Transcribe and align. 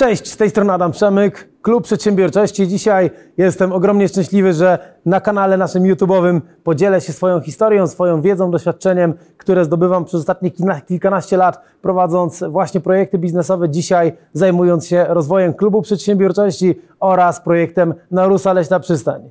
Cześć, 0.00 0.32
z 0.32 0.36
tej 0.36 0.50
strony 0.50 0.72
Adam 0.72 0.92
Przemyk, 0.92 1.48
Klub 1.62 1.84
Przedsiębiorczości. 1.84 2.68
Dzisiaj 2.68 3.10
jestem 3.36 3.72
ogromnie 3.72 4.08
szczęśliwy, 4.08 4.52
że 4.52 4.78
na 5.06 5.20
kanale 5.20 5.56
naszym 5.56 5.82
YouTube'owym 5.82 6.40
podzielę 6.64 7.00
się 7.00 7.12
swoją 7.12 7.40
historią, 7.40 7.86
swoją 7.86 8.20
wiedzą, 8.20 8.50
doświadczeniem, 8.50 9.14
które 9.36 9.64
zdobywam 9.64 10.04
przez 10.04 10.20
ostatnie 10.20 10.50
kilkanaście 10.86 11.36
lat, 11.36 11.60
prowadząc 11.82 12.44
właśnie 12.48 12.80
projekty 12.80 13.18
biznesowe. 13.18 13.68
Dzisiaj 13.68 14.12
zajmując 14.32 14.86
się 14.86 15.06
rozwojem 15.08 15.54
Klubu 15.54 15.82
Przedsiębiorczości 15.82 16.80
oraz 17.00 17.40
projektem 17.40 17.94
Narusa 18.10 18.52
Leśna 18.52 18.80
Przystań. 18.80 19.30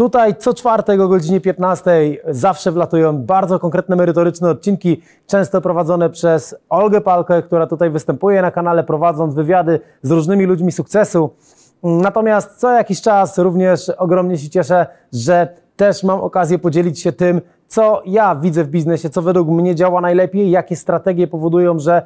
Tutaj 0.00 0.36
co 0.36 0.54
czwartek 0.54 1.00
o 1.00 1.08
godzinie 1.08 1.40
15 1.40 1.90
zawsze 2.28 2.72
wlatują 2.72 3.18
bardzo 3.18 3.58
konkretne, 3.58 3.96
merytoryczne 3.96 4.50
odcinki, 4.50 5.02
często 5.26 5.60
prowadzone 5.60 6.10
przez 6.10 6.54
Olgę 6.68 7.00
Palkę, 7.00 7.42
która 7.42 7.66
tutaj 7.66 7.90
występuje 7.90 8.42
na 8.42 8.50
kanale, 8.50 8.84
prowadząc 8.84 9.34
wywiady 9.34 9.80
z 10.02 10.10
różnymi 10.10 10.44
ludźmi 10.44 10.72
sukcesu. 10.72 11.30
Natomiast 11.82 12.56
co 12.56 12.72
jakiś 12.72 13.00
czas 13.02 13.38
również 13.38 13.88
ogromnie 13.88 14.38
się 14.38 14.50
cieszę, 14.50 14.86
że 15.12 15.48
też 15.76 16.02
mam 16.02 16.20
okazję 16.20 16.58
podzielić 16.58 17.00
się 17.00 17.12
tym, 17.12 17.40
co 17.68 18.02
ja 18.06 18.34
widzę 18.36 18.64
w 18.64 18.68
biznesie, 18.68 19.10
co 19.10 19.22
według 19.22 19.48
mnie 19.48 19.74
działa 19.74 20.00
najlepiej, 20.00 20.50
jakie 20.50 20.76
strategie 20.76 21.26
powodują, 21.26 21.78
że 21.78 22.02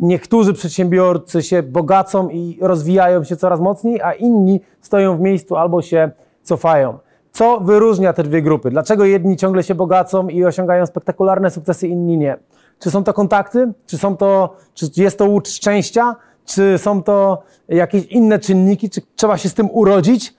niektórzy 0.00 0.52
przedsiębiorcy 0.52 1.42
się 1.42 1.62
bogacą 1.62 2.28
i 2.28 2.58
rozwijają 2.60 3.24
się 3.24 3.36
coraz 3.36 3.60
mocniej, 3.60 4.00
a 4.02 4.12
inni 4.12 4.60
stoją 4.80 5.16
w 5.16 5.20
miejscu 5.20 5.56
albo 5.56 5.82
się 5.82 6.10
cofają. 6.42 7.05
Co 7.36 7.60
wyróżnia 7.60 8.12
te 8.12 8.22
dwie 8.22 8.42
grupy? 8.42 8.70
Dlaczego 8.70 9.04
jedni 9.04 9.36
ciągle 9.36 9.62
się 9.62 9.74
bogacą 9.74 10.28
i 10.28 10.44
osiągają 10.44 10.86
spektakularne 10.86 11.50
sukcesy, 11.50 11.88
inni 11.88 12.18
nie? 12.18 12.36
Czy 12.78 12.90
są 12.90 13.04
to 13.04 13.12
kontakty? 13.12 13.72
Czy, 13.86 13.98
są 13.98 14.16
to, 14.16 14.56
czy 14.74 14.86
jest 14.96 15.18
to 15.18 15.24
łód 15.24 15.48
szczęścia? 15.48 16.16
Czy 16.44 16.78
są 16.78 17.02
to 17.02 17.42
jakieś 17.68 18.06
inne 18.06 18.38
czynniki? 18.38 18.90
Czy 18.90 19.00
trzeba 19.16 19.38
się 19.38 19.48
z 19.48 19.54
tym 19.54 19.70
urodzić? 19.70 20.34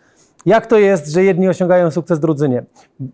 Jak 0.46 0.68
to 0.68 0.78
jest, 0.78 1.08
że 1.08 1.24
jedni 1.24 1.50
osiągają 1.50 1.92
sukces, 1.92 2.20
drudzy 2.20 2.50
nie? 2.50 2.64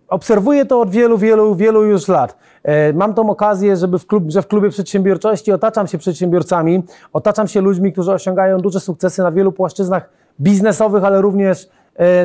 Obserwuję 0.07 0.65
to 0.65 0.81
od 0.81 0.89
wielu, 0.89 1.17
wielu, 1.17 1.55
wielu 1.55 1.83
już 1.83 2.07
lat. 2.07 2.37
E, 2.63 2.93
mam 2.93 3.13
tą 3.13 3.29
okazję, 3.29 3.77
żeby 3.77 3.99
w 3.99 4.07
klub, 4.07 4.23
że 4.27 4.41
w 4.41 4.47
klubie 4.47 4.69
przedsiębiorczości 4.69 5.51
otaczam 5.51 5.87
się 5.87 5.97
przedsiębiorcami, 5.97 6.83
otaczam 7.13 7.47
się 7.47 7.61
ludźmi, 7.61 7.93
którzy 7.93 8.11
osiągają 8.11 8.57
duże 8.57 8.79
sukcesy 8.79 9.21
na 9.21 9.31
wielu 9.31 9.51
płaszczyznach 9.51 10.09
biznesowych, 10.39 11.03
ale 11.03 11.21
również 11.21 11.69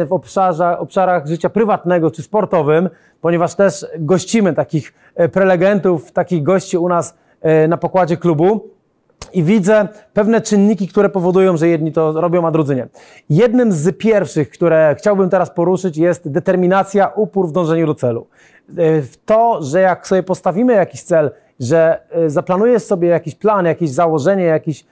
w 0.06 0.08
obszarze, 0.10 0.78
obszarach 0.78 1.26
życia 1.26 1.50
prywatnego 1.50 2.10
czy 2.10 2.22
sportowym, 2.22 2.88
ponieważ 3.20 3.54
też 3.54 3.86
gościmy 3.98 4.54
takich 4.54 4.94
e, 5.14 5.28
prelegentów, 5.28 6.12
takich 6.12 6.42
gości 6.42 6.78
u 6.78 6.88
nas 6.88 7.16
e, 7.40 7.68
na 7.68 7.76
pokładzie 7.76 8.16
klubu 8.16 8.68
i 9.32 9.42
widzę 9.42 9.88
pewne 10.12 10.40
czynniki, 10.40 10.88
które 10.88 11.08
powodują, 11.08 11.56
że 11.56 11.68
jedni 11.68 11.92
to 11.92 12.20
robią, 12.20 12.46
a 12.46 12.50
drudzy 12.50 12.76
nie. 12.76 12.88
Jednym 13.30 13.72
z 13.72 13.98
pierwszych, 13.98 14.50
które 14.50 14.94
chciałbym 14.98 15.30
teraz 15.30 15.50
poruszyć, 15.50 15.96
jest 15.96 16.30
determinacja, 16.30 17.12
upór 17.14 17.48
w 17.48 17.52
dążeniu 17.52 17.86
do 17.86 17.94
celu. 17.94 18.26
W 19.02 19.12
to, 19.26 19.62
że 19.62 19.80
jak 19.80 20.06
sobie 20.06 20.22
postawimy 20.22 20.72
jakiś 20.72 21.02
cel, 21.02 21.30
że 21.60 22.00
zaplanujesz 22.26 22.82
sobie 22.82 23.08
jakiś 23.08 23.34
plan, 23.34 23.66
jakieś 23.66 23.90
założenie, 23.90 24.44
jakiś 24.44 24.86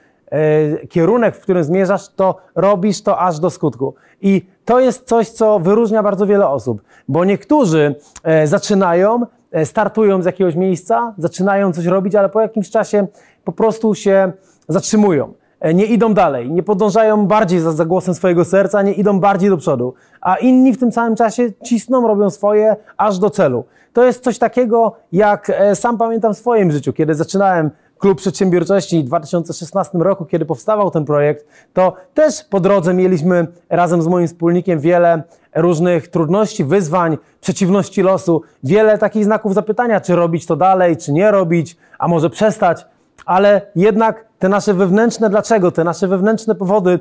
kierunek, 0.88 1.36
w 1.36 1.40
którym 1.40 1.64
zmierzasz, 1.64 2.08
to 2.08 2.36
robisz 2.54 3.02
to 3.02 3.18
aż 3.18 3.38
do 3.38 3.50
skutku. 3.50 3.94
I 4.20 4.46
to 4.64 4.80
jest 4.80 5.08
coś, 5.08 5.28
co 5.28 5.58
wyróżnia 5.58 6.02
bardzo 6.02 6.26
wiele 6.26 6.48
osób, 6.48 6.82
bo 7.08 7.24
niektórzy 7.24 7.94
e, 8.22 8.46
zaczynają, 8.46 9.20
e, 9.52 9.66
startują 9.66 10.22
z 10.22 10.24
jakiegoś 10.24 10.54
miejsca, 10.54 11.14
zaczynają 11.18 11.72
coś 11.72 11.84
robić, 11.84 12.14
ale 12.14 12.28
po 12.28 12.40
jakimś 12.40 12.70
czasie 12.70 13.06
po 13.44 13.52
prostu 13.52 13.94
się 13.94 14.32
zatrzymują. 14.68 15.32
E, 15.60 15.74
nie 15.74 15.86
idą 15.86 16.14
dalej, 16.14 16.50
nie 16.50 16.62
podążają 16.62 17.26
bardziej 17.26 17.60
za, 17.60 17.72
za 17.72 17.84
głosem 17.84 18.14
swojego 18.14 18.44
serca, 18.44 18.82
nie 18.82 18.92
idą 18.92 19.20
bardziej 19.20 19.50
do 19.50 19.56
przodu, 19.56 19.94
a 20.20 20.36
inni 20.36 20.72
w 20.72 20.78
tym 20.78 20.92
samym 20.92 21.16
czasie 21.16 21.52
cisną, 21.64 22.08
robią 22.08 22.30
swoje 22.30 22.76
aż 22.96 23.18
do 23.18 23.30
celu. 23.30 23.64
To 23.92 24.04
jest 24.04 24.24
coś 24.24 24.38
takiego, 24.38 24.92
jak 25.12 25.52
sam 25.74 25.98
pamiętam 25.98 26.34
w 26.34 26.38
swoim 26.38 26.72
życiu, 26.72 26.92
kiedy 26.92 27.14
zaczynałem 27.14 27.70
Klub 27.98 28.18
Przedsiębiorczości 28.18 29.02
w 29.02 29.04
2016 29.04 29.98
roku, 29.98 30.24
kiedy 30.24 30.44
powstawał 30.44 30.90
ten 30.90 31.04
projekt, 31.04 31.46
to 31.72 31.94
też 32.14 32.44
po 32.50 32.60
drodze 32.60 32.94
mieliśmy 32.94 33.46
razem 33.70 34.02
z 34.02 34.06
moim 34.06 34.26
wspólnikiem 34.26 34.80
wiele 34.80 35.22
różnych 35.54 36.08
trudności, 36.08 36.64
wyzwań, 36.64 37.18
przeciwności 37.40 38.02
losu, 38.02 38.42
wiele 38.64 38.98
takich 38.98 39.24
znaków 39.24 39.54
zapytania, 39.54 40.00
czy 40.00 40.16
robić 40.16 40.46
to 40.46 40.56
dalej, 40.56 40.96
czy 40.96 41.12
nie 41.12 41.30
robić, 41.30 41.76
a 41.98 42.08
może 42.08 42.30
przestać 42.30 42.86
ale 43.26 43.62
jednak 43.76 44.26
te 44.38 44.48
nasze 44.48 44.74
wewnętrzne 44.74 45.30
dlaczego, 45.30 45.70
te 45.70 45.84
nasze 45.84 46.08
wewnętrzne 46.08 46.54
powody 46.54 46.90
y, 46.90 46.98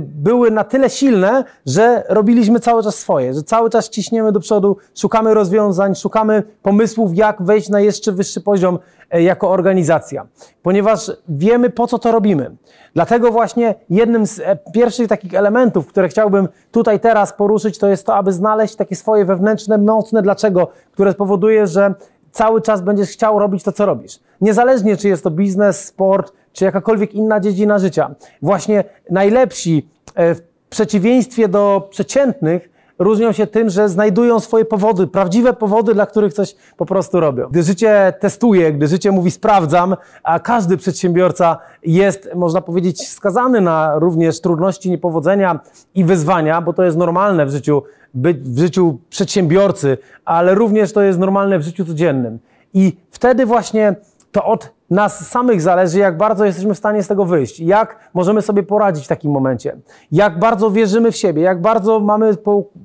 były 0.00 0.50
na 0.50 0.64
tyle 0.64 0.90
silne, 0.90 1.44
że 1.66 2.04
robiliśmy 2.08 2.60
cały 2.60 2.82
czas 2.82 2.94
swoje, 2.94 3.34
że 3.34 3.42
cały 3.42 3.70
czas 3.70 3.88
ciśniemy 3.88 4.32
do 4.32 4.40
przodu, 4.40 4.76
szukamy 4.94 5.34
rozwiązań, 5.34 5.94
szukamy 5.94 6.42
pomysłów, 6.62 7.16
jak 7.16 7.42
wejść 7.42 7.68
na 7.68 7.80
jeszcze 7.80 8.12
wyższy 8.12 8.40
poziom 8.40 8.78
e, 9.10 9.22
jako 9.22 9.50
organizacja, 9.50 10.26
ponieważ 10.62 11.12
wiemy 11.28 11.70
po 11.70 11.86
co 11.86 11.98
to 11.98 12.12
robimy. 12.12 12.56
Dlatego 12.94 13.30
właśnie 13.30 13.74
jednym 13.90 14.26
z 14.26 14.40
e, 14.40 14.58
pierwszych 14.72 15.08
takich 15.08 15.34
elementów, 15.34 15.86
które 15.86 16.08
chciałbym 16.08 16.48
tutaj 16.72 17.00
teraz 17.00 17.32
poruszyć, 17.32 17.78
to 17.78 17.88
jest 17.88 18.06
to, 18.06 18.14
aby 18.14 18.32
znaleźć 18.32 18.76
takie 18.76 18.96
swoje 18.96 19.24
wewnętrzne, 19.24 19.78
mocne 19.78 20.22
dlaczego, 20.22 20.68
które 20.92 21.12
spowoduje, 21.12 21.66
że 21.66 21.94
cały 22.32 22.62
czas 22.62 22.82
będziesz 22.82 23.08
chciał 23.08 23.38
robić 23.38 23.62
to, 23.62 23.72
co 23.72 23.86
robisz. 23.86 24.20
Niezależnie, 24.40 24.96
czy 24.96 25.08
jest 25.08 25.24
to 25.24 25.30
biznes, 25.30 25.84
sport, 25.84 26.32
czy 26.52 26.64
jakakolwiek 26.64 27.14
inna 27.14 27.40
dziedzina 27.40 27.78
życia. 27.78 28.14
Właśnie 28.42 28.84
najlepsi 29.10 29.88
e, 30.14 30.34
w 30.34 30.42
przeciwieństwie 30.70 31.48
do 31.48 31.88
przeciętnych 31.90 32.72
różnią 32.98 33.32
się 33.32 33.46
tym, 33.46 33.70
że 33.70 33.88
znajdują 33.88 34.40
swoje 34.40 34.64
powody, 34.64 35.06
prawdziwe 35.06 35.52
powody, 35.52 35.94
dla 35.94 36.06
których 36.06 36.32
coś 36.32 36.56
po 36.76 36.86
prostu 36.86 37.20
robią. 37.20 37.48
Gdy 37.50 37.62
życie 37.62 38.12
testuje, 38.20 38.72
gdy 38.72 38.88
życie 38.88 39.12
mówi 39.12 39.30
sprawdzam, 39.30 39.96
a 40.22 40.40
każdy 40.40 40.76
przedsiębiorca 40.76 41.58
jest, 41.82 42.28
można 42.34 42.60
powiedzieć, 42.60 43.08
skazany 43.08 43.60
na 43.60 43.98
również 43.98 44.40
trudności, 44.40 44.90
niepowodzenia 44.90 45.60
i 45.94 46.04
wyzwania, 46.04 46.60
bo 46.60 46.72
to 46.72 46.82
jest 46.82 46.96
normalne 46.96 47.46
w 47.46 47.50
życiu, 47.50 47.82
w 48.14 48.58
życiu 48.58 48.98
przedsiębiorcy, 49.10 49.98
ale 50.24 50.54
również 50.54 50.92
to 50.92 51.02
jest 51.02 51.18
normalne 51.18 51.58
w 51.58 51.62
życiu 51.62 51.84
codziennym. 51.84 52.38
I 52.74 52.96
wtedy 53.10 53.46
właśnie 53.46 53.94
to 54.32 54.44
od 54.44 54.70
nas 54.90 55.28
samych 55.28 55.60
zależy, 55.60 55.98
jak 55.98 56.16
bardzo 56.16 56.44
jesteśmy 56.44 56.74
w 56.74 56.78
stanie 56.78 57.02
z 57.02 57.08
tego 57.08 57.24
wyjść, 57.24 57.60
jak 57.60 58.10
możemy 58.14 58.42
sobie 58.42 58.62
poradzić 58.62 59.04
w 59.04 59.08
takim 59.08 59.30
momencie, 59.30 59.76
jak 60.12 60.38
bardzo 60.38 60.70
wierzymy 60.70 61.12
w 61.12 61.16
siebie, 61.16 61.42
jak 61.42 61.60
bardzo 61.60 62.00
mamy 62.00 62.36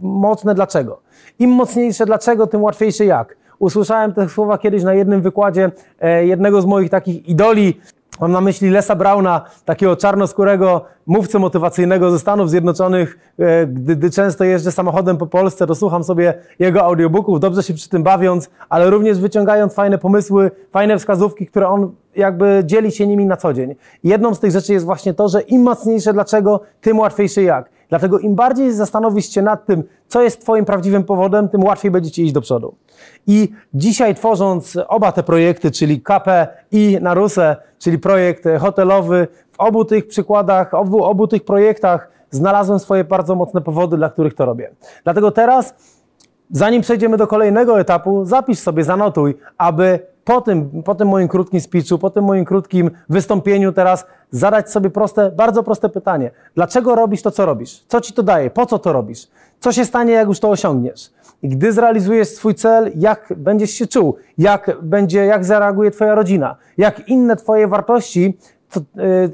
mocne 0.02 0.56
dlaczego. 0.56 1.00
Im 1.40 1.50
mocniejsze 1.50 2.06
dlaczego, 2.06 2.48
tym 2.48 2.64
łatwiejsze 2.64 3.06
jak. 3.06 3.38
Usłyszałem 3.60 4.14
te 4.14 4.30
słowa 4.30 4.58
kiedyś 4.58 4.84
na 4.84 4.94
jednym 4.94 5.22
wykładzie 5.22 5.72
e, 6.00 6.26
jednego 6.26 6.62
z 6.62 6.66
moich 6.66 6.90
takich 6.90 7.30
idoli, 7.30 7.82
Mam 8.20 8.32
na 8.32 8.42
myśli 8.42 8.70
Lesa 8.70 8.96
Brauna, 8.96 9.42
takiego 9.66 9.96
czarnoskórego 9.96 10.86
mówcę 11.08 11.40
motywacyjnego 11.40 12.12
ze 12.12 12.20
Stanów 12.20 12.50
Zjednoczonych. 12.50 13.20
E, 13.40 13.68
gdy, 13.68 13.96
gdy, 13.96 14.12
często 14.12 14.44
jeżdżę 14.44 14.72
samochodem 14.72 15.18
po 15.18 15.28
Polsce, 15.28 15.68
to 15.68 15.76
słucham 15.76 16.04
sobie 16.04 16.34
jego 16.60 16.84
audiobooków, 16.84 17.40
dobrze 17.40 17.64
się 17.64 17.74
przy 17.74 17.90
tym 17.90 18.04
bawiąc, 18.04 18.50
ale 18.70 18.90
również 18.90 19.20
wyciągając 19.20 19.74
fajne 19.74 19.98
pomysły, 19.98 20.52
fajne 20.72 21.00
wskazówki, 21.00 21.48
które 21.48 21.68
on 21.68 21.92
jakby 22.18 22.62
dzieli 22.66 22.92
się 22.92 23.08
nimi 23.08 23.26
na 23.26 23.38
co 23.38 23.54
dzień. 23.54 23.76
Jedną 24.04 24.36
z 24.36 24.40
tych 24.40 24.52
rzeczy 24.52 24.74
jest 24.74 24.86
właśnie 24.86 25.14
to, 25.14 25.30
że 25.30 25.42
im 25.42 25.62
mocniejsze 25.62 26.14
dlaczego, 26.14 26.62
tym 26.82 27.00
łatwiejsze 27.00 27.44
jak. 27.44 27.70
Dlatego 27.90 28.20
im 28.20 28.36
bardziej 28.36 28.74
zastanowisz 28.74 29.30
się 29.30 29.42
nad 29.42 29.66
tym, 29.66 29.84
co 30.08 30.22
jest 30.22 30.42
Twoim 30.42 30.66
prawdziwym 30.66 31.04
powodem, 31.04 31.50
tym 31.50 31.64
łatwiej 31.64 31.92
będzie 31.92 32.12
Ci 32.12 32.24
iść 32.24 32.34
do 32.34 32.42
przodu. 32.42 32.76
I 33.28 33.50
dzisiaj 33.74 34.16
tworząc 34.16 34.78
oba 34.88 35.12
te 35.12 35.24
projekty, 35.24 35.72
czyli 35.72 36.02
KP 36.02 36.48
i 36.72 36.98
Narusę, 37.02 37.56
czyli 37.80 38.00
projekt 38.00 38.44
hotelowy, 38.60 39.28
w 39.52 39.60
obu 39.60 39.86
tych 39.86 40.08
przykładach, 40.08 40.74
obu, 40.74 41.04
obu 41.04 41.28
tych 41.28 41.46
projektach 41.46 42.10
znalazłem 42.32 42.80
swoje 42.80 43.04
bardzo 43.04 43.36
mocne 43.36 43.62
powody, 43.62 43.98
dla 43.98 44.10
których 44.10 44.34
to 44.34 44.46
robię. 44.46 44.72
Dlatego 45.04 45.32
teraz, 45.32 45.76
zanim 46.52 46.82
przejdziemy 46.82 47.18
do 47.18 47.28
kolejnego 47.28 47.80
etapu, 47.80 48.26
zapisz 48.26 48.60
sobie, 48.60 48.84
zanotuj, 48.84 49.38
aby 49.58 50.00
po 50.28 50.42
tym, 50.42 50.84
po 50.84 50.96
tym 50.96 51.08
moim 51.08 51.28
krótkim 51.28 51.62
speechu, 51.62 51.98
po 51.98 52.10
tym 52.10 52.24
moim 52.24 52.46
krótkim 52.46 52.92
wystąpieniu 53.10 53.72
teraz 53.72 54.06
zadać 54.32 54.72
sobie 54.72 54.90
proste, 54.90 55.32
bardzo 55.32 55.64
proste 55.64 55.90
pytanie. 55.90 56.32
Dlaczego 56.56 56.96
robisz 56.96 57.22
to, 57.22 57.32
co 57.32 57.46
robisz? 57.46 57.84
Co 57.88 58.02
ci 58.02 58.14
to 58.14 58.24
daje? 58.24 58.50
Po 58.50 58.66
co 58.66 58.80
to 58.80 58.94
robisz? 58.94 59.28
Co 59.60 59.72
się 59.72 59.86
stanie, 59.86 60.14
jak 60.14 60.28
już 60.28 60.40
to 60.40 60.50
osiągniesz? 60.50 61.12
I 61.42 61.50
gdy 61.50 61.72
zrealizujesz 61.72 62.28
swój 62.28 62.56
cel, 62.56 62.92
jak 62.96 63.34
będziesz 63.38 63.72
się 63.72 63.88
czuł? 63.88 64.16
Jak 64.38 64.78
będzie, 64.82 65.26
jak 65.26 65.46
zareaguje 65.46 65.92
twoja 65.92 66.16
rodzina? 66.16 66.56
Jak 66.78 67.10
inne 67.10 67.36
twoje 67.36 67.68
wartości, 67.68 68.38
to, 68.72 68.80
y, 68.80 68.84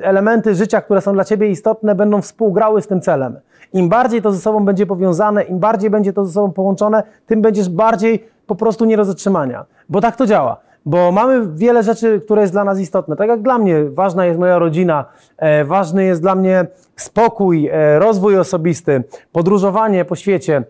elementy 0.04 0.56
życia, 0.56 0.82
które 0.82 1.02
są 1.02 1.14
dla 1.14 1.24
ciebie 1.24 1.50
istotne, 1.50 1.96
będą 1.96 2.22
współgrały 2.22 2.82
z 2.82 2.88
tym 2.88 3.02
celem? 3.02 3.40
Im 3.74 3.90
bardziej 3.90 4.22
to 4.22 4.32
ze 4.32 4.40
sobą 4.40 4.66
będzie 4.66 4.86
powiązane, 4.86 5.44
im 5.44 5.60
bardziej 5.60 5.90
będzie 5.90 6.14
to 6.14 6.26
ze 6.26 6.34
sobą 6.34 6.52
połączone, 6.52 7.04
tym 7.28 7.42
będziesz 7.42 7.70
bardziej 7.70 8.28
po 8.48 8.56
prostu 8.56 8.86
nie 8.86 8.98
do 8.98 9.06
zatrzymania. 9.06 9.66
Bo 9.90 10.02
tak 10.02 10.16
to 10.16 10.26
działa. 10.26 10.58
Bo 10.86 11.12
mamy 11.12 11.48
wiele 11.56 11.84
rzeczy, 11.84 12.22
które 12.26 12.42
jest 12.42 12.54
dla 12.54 12.64
nas 12.64 12.80
istotne. 12.80 13.16
Tak 13.16 13.30
jak 13.30 13.42
dla 13.42 13.58
mnie 13.58 13.84
ważna 13.84 14.26
jest 14.26 14.40
moja 14.40 14.60
rodzina, 14.60 15.06
e, 15.38 15.66
ważny 15.66 16.06
jest 16.06 16.22
dla 16.22 16.36
mnie 16.36 16.68
spokój, 16.96 17.70
e, 17.72 18.00
rozwój 18.00 18.38
osobisty, 18.38 19.04
podróżowanie 19.32 20.06
po 20.06 20.16
świecie, 20.16 20.64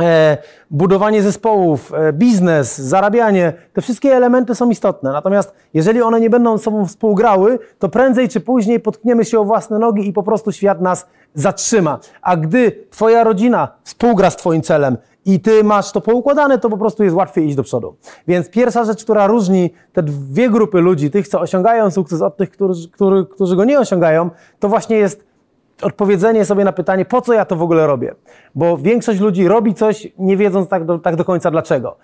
e, 0.00 0.38
budowanie 0.70 1.22
zespołów, 1.22 1.92
e, 1.94 2.12
biznes, 2.12 2.78
zarabianie, 2.78 3.52
te 3.72 3.82
wszystkie 3.82 4.16
elementy 4.16 4.54
są 4.54 4.70
istotne. 4.70 5.12
Natomiast 5.12 5.54
jeżeli 5.74 6.02
one 6.02 6.20
nie 6.20 6.30
będą 6.30 6.58
ze 6.58 6.64
sobą 6.64 6.86
współgrały, 6.86 7.58
to 7.78 7.88
prędzej 7.88 8.28
czy 8.28 8.40
później 8.40 8.80
potkniemy 8.80 9.24
się 9.24 9.40
o 9.40 9.44
własne 9.44 9.78
nogi 9.78 10.08
i 10.08 10.12
po 10.12 10.22
prostu 10.22 10.52
świat 10.52 10.80
nas 10.80 11.06
zatrzyma. 11.34 11.98
A 12.22 12.36
gdy 12.36 12.72
Twoja 12.90 13.24
rodzina 13.24 13.68
współgra 13.84 14.30
z 14.30 14.36
Twoim 14.36 14.62
celem 14.62 14.96
i 15.24 15.40
Ty 15.40 15.64
masz 15.64 15.92
to 15.92 16.00
poukładane, 16.00 16.58
to 16.58 16.70
po 16.70 16.78
prostu 16.78 17.04
jest 17.04 17.16
łatwiej 17.16 17.46
iść 17.46 17.56
do 17.56 17.62
przodu. 17.62 17.96
Więc 18.28 18.50
pierwsza 18.50 18.84
rzecz, 18.84 19.04
która 19.04 19.26
różni 19.26 19.70
te 19.92 20.02
dwie 20.02 20.50
grupy 20.50 20.80
ludzi, 20.80 21.10
tych, 21.10 21.28
co 21.28 21.40
osiągają 21.40 21.90
sukces, 21.90 22.22
od 22.22 22.36
tych, 22.36 22.50
którzy, 22.50 22.90
którzy, 22.90 23.26
którzy 23.26 23.56
go 23.56 23.64
nie 23.64 23.78
osiągają, 23.78 24.30
to 24.60 24.68
właśnie 24.68 24.96
jest 24.96 25.24
odpowiedzenie 25.82 26.44
sobie 26.44 26.64
na 26.64 26.72
pytanie, 26.72 27.04
po 27.04 27.20
co 27.20 27.32
ja 27.32 27.44
to 27.44 27.56
w 27.56 27.62
ogóle 27.62 27.86
robię? 27.86 28.14
Bo 28.54 28.78
większość 28.78 29.20
ludzi 29.20 29.48
robi 29.48 29.74
coś, 29.74 30.08
nie 30.18 30.36
wiedząc 30.36 30.68
tak 30.68 30.84
do, 30.84 30.98
tak 30.98 31.16
do 31.16 31.24
końca 31.24 31.50
dlaczego. 31.50 31.96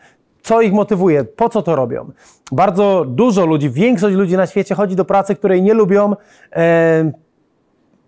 Co 0.43 0.61
ich 0.61 0.73
motywuje? 0.73 1.25
Po 1.25 1.49
co 1.49 1.63
to 1.63 1.77
robią? 1.77 2.11
Bardzo 2.53 3.05
dużo 3.09 3.47
ludzi, 3.47 3.71
większość 3.71 4.17
ludzi 4.17 4.37
na 4.37 4.47
świecie 4.47 4.75
chodzi 4.75 4.97
do 4.97 5.05
pracy, 5.05 5.35
której 5.35 5.63
nie 5.63 5.75
lubią 5.75 6.15
e, 6.53 7.13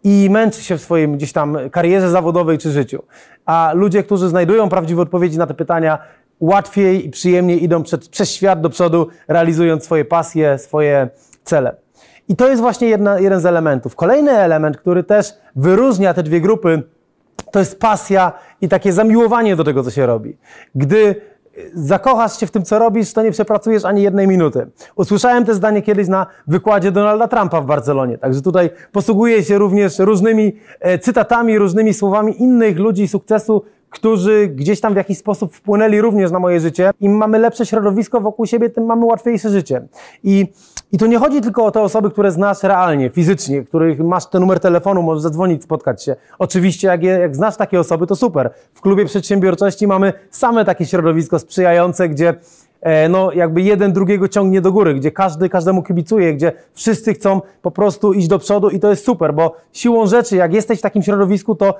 i 0.04 0.28
męczy 0.30 0.62
się 0.62 0.78
w 0.78 0.80
swoim 0.80 1.16
gdzieś 1.16 1.32
tam 1.32 1.58
karierze 1.70 2.10
zawodowej 2.10 2.58
czy 2.58 2.70
życiu. 2.70 3.02
A 3.46 3.72
ludzie, 3.74 4.02
którzy 4.02 4.28
znajdują 4.28 4.68
prawdziwe 4.68 5.02
odpowiedzi 5.02 5.38
na 5.38 5.46
te 5.46 5.54
pytania, 5.54 5.98
łatwiej 6.40 7.06
i 7.06 7.10
przyjemniej 7.10 7.64
idą 7.64 7.82
przed, 7.82 8.08
przez 8.08 8.30
świat 8.30 8.60
do 8.60 8.70
przodu, 8.70 9.08
realizując 9.28 9.84
swoje 9.84 10.04
pasje, 10.04 10.58
swoje 10.58 11.08
cele. 11.44 11.76
I 12.28 12.36
to 12.36 12.48
jest 12.48 12.62
właśnie 12.62 12.88
jedna, 12.88 13.18
jeden 13.18 13.40
z 13.40 13.46
elementów. 13.46 13.96
Kolejny 13.96 14.30
element, 14.30 14.76
który 14.76 15.04
też 15.04 15.32
wyróżnia 15.56 16.14
te 16.14 16.22
dwie 16.22 16.40
grupy, 16.40 16.82
to 17.50 17.58
jest 17.58 17.80
pasja 17.80 18.32
i 18.60 18.68
takie 18.68 18.92
zamiłowanie 18.92 19.56
do 19.56 19.64
tego, 19.64 19.82
co 19.82 19.90
się 19.90 20.06
robi. 20.06 20.36
Gdy 20.74 21.20
zakochasz 21.74 22.40
się 22.40 22.46
w 22.46 22.50
tym, 22.50 22.62
co 22.62 22.78
robisz, 22.78 23.12
to 23.12 23.22
nie 23.22 23.30
przepracujesz 23.30 23.84
ani 23.84 24.02
jednej 24.02 24.28
minuty. 24.28 24.66
Usłyszałem 24.96 25.44
te 25.44 25.54
zdanie 25.54 25.82
kiedyś 25.82 26.08
na 26.08 26.26
wykładzie 26.46 26.92
Donalda 26.92 27.28
Trumpa 27.28 27.60
w 27.60 27.66
Barcelonie, 27.66 28.18
także 28.18 28.42
tutaj 28.42 28.70
posługuję 28.92 29.44
się 29.44 29.58
również 29.58 29.98
różnymi 29.98 30.52
e, 30.80 30.98
cytatami, 30.98 31.58
różnymi 31.58 31.94
słowami 31.94 32.42
innych 32.42 32.78
ludzi 32.78 33.08
sukcesu, 33.08 33.62
którzy 33.90 34.46
gdzieś 34.46 34.80
tam 34.80 34.92
w 34.92 34.96
jakiś 34.96 35.18
sposób 35.18 35.54
wpłynęli 35.54 36.00
również 36.00 36.30
na 36.30 36.38
moje 36.38 36.60
życie. 36.60 36.90
Im 37.00 37.12
mamy 37.12 37.38
lepsze 37.38 37.66
środowisko 37.66 38.20
wokół 38.20 38.46
siebie, 38.46 38.70
tym 38.70 38.84
mamy 38.84 39.04
łatwiejsze 39.04 39.50
życie. 39.50 39.82
I, 40.24 40.46
i 40.92 40.98
to 40.98 41.06
nie 41.06 41.18
chodzi 41.18 41.40
tylko 41.40 41.64
o 41.64 41.70
te 41.70 41.80
osoby, 41.80 42.10
które 42.10 42.32
znasz 42.32 42.62
realnie, 42.62 43.10
fizycznie, 43.10 43.64
których 43.64 43.98
masz 43.98 44.26
ten 44.26 44.40
numer 44.40 44.60
telefonu, 44.60 45.02
możesz 45.02 45.22
zadzwonić, 45.22 45.62
spotkać 45.62 46.04
się. 46.04 46.16
Oczywiście, 46.38 46.88
jak, 46.88 47.02
je, 47.02 47.10
jak 47.10 47.36
znasz 47.36 47.56
takie 47.56 47.80
osoby, 47.80 48.06
to 48.06 48.16
super. 48.16 48.50
W 48.74 48.80
klubie 48.80 49.04
przedsiębiorczości 49.04 49.86
mamy 49.86 50.12
same 50.30 50.64
takie 50.64 50.86
środowisko 50.86 51.38
sprzyjające, 51.38 52.08
gdzie 52.08 52.34
no 53.10 53.32
jakby 53.32 53.62
jeden 53.62 53.92
drugiego 53.92 54.28
ciągnie 54.28 54.60
do 54.60 54.72
góry, 54.72 54.94
gdzie 54.94 55.10
każdy 55.10 55.48
każdemu 55.48 55.82
kibicuje, 55.82 56.34
gdzie 56.34 56.52
wszyscy 56.72 57.14
chcą 57.14 57.40
po 57.62 57.70
prostu 57.70 58.12
iść 58.12 58.28
do 58.28 58.38
przodu 58.38 58.70
i 58.70 58.80
to 58.80 58.90
jest 58.90 59.04
super, 59.04 59.34
bo 59.34 59.56
siłą 59.72 60.06
rzeczy, 60.06 60.36
jak 60.36 60.54
jesteś 60.54 60.78
w 60.78 60.82
takim 60.82 61.02
środowisku, 61.02 61.54
to 61.54 61.74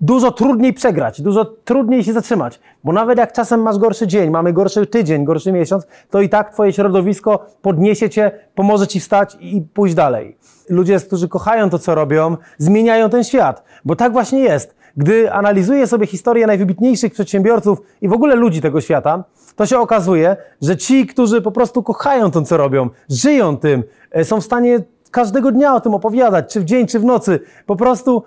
dużo 0.00 0.30
trudniej 0.30 0.72
przegrać, 0.72 1.20
dużo 1.20 1.44
trudniej 1.44 2.04
się 2.04 2.12
zatrzymać, 2.12 2.60
bo 2.84 2.92
nawet 2.92 3.18
jak 3.18 3.32
czasem 3.32 3.62
masz 3.62 3.78
gorszy 3.78 4.06
dzień, 4.06 4.30
mamy 4.30 4.52
gorszy 4.52 4.86
tydzień, 4.86 5.24
gorszy 5.24 5.52
miesiąc, 5.52 5.86
to 6.10 6.20
i 6.20 6.28
tak 6.28 6.52
twoje 6.52 6.72
środowisko 6.72 7.46
podniesie 7.62 8.10
cię, 8.10 8.30
pomoże 8.54 8.86
ci 8.86 9.00
wstać 9.00 9.36
i 9.40 9.62
pójść 9.74 9.94
dalej. 9.94 10.36
Ludzie, 10.68 11.00
którzy 11.00 11.28
kochają 11.28 11.70
to, 11.70 11.78
co 11.78 11.94
robią, 11.94 12.36
zmieniają 12.58 13.10
ten 13.10 13.24
świat, 13.24 13.64
bo 13.84 13.96
tak 13.96 14.12
właśnie 14.12 14.40
jest. 14.40 14.79
Gdy 14.96 15.32
analizuję 15.32 15.86
sobie 15.86 16.06
historię 16.06 16.46
najwybitniejszych 16.46 17.12
przedsiębiorców 17.12 17.78
i 18.00 18.08
w 18.08 18.12
ogóle 18.12 18.34
ludzi 18.34 18.60
tego 18.60 18.80
świata, 18.80 19.24
to 19.56 19.66
się 19.66 19.78
okazuje, 19.78 20.36
że 20.62 20.76
ci, 20.76 21.06
którzy 21.06 21.42
po 21.42 21.52
prostu 21.52 21.82
kochają 21.82 22.30
to, 22.30 22.42
co 22.42 22.56
robią, 22.56 22.88
żyją 23.08 23.56
tym, 23.56 23.84
e, 24.10 24.24
są 24.24 24.40
w 24.40 24.44
stanie 24.44 24.80
każdego 25.10 25.52
dnia 25.52 25.74
o 25.74 25.80
tym 25.80 25.94
opowiadać, 25.94 26.52
czy 26.52 26.60
w 26.60 26.64
dzień, 26.64 26.86
czy 26.86 27.00
w 27.00 27.04
nocy, 27.04 27.40
po 27.66 27.76
prostu 27.76 28.22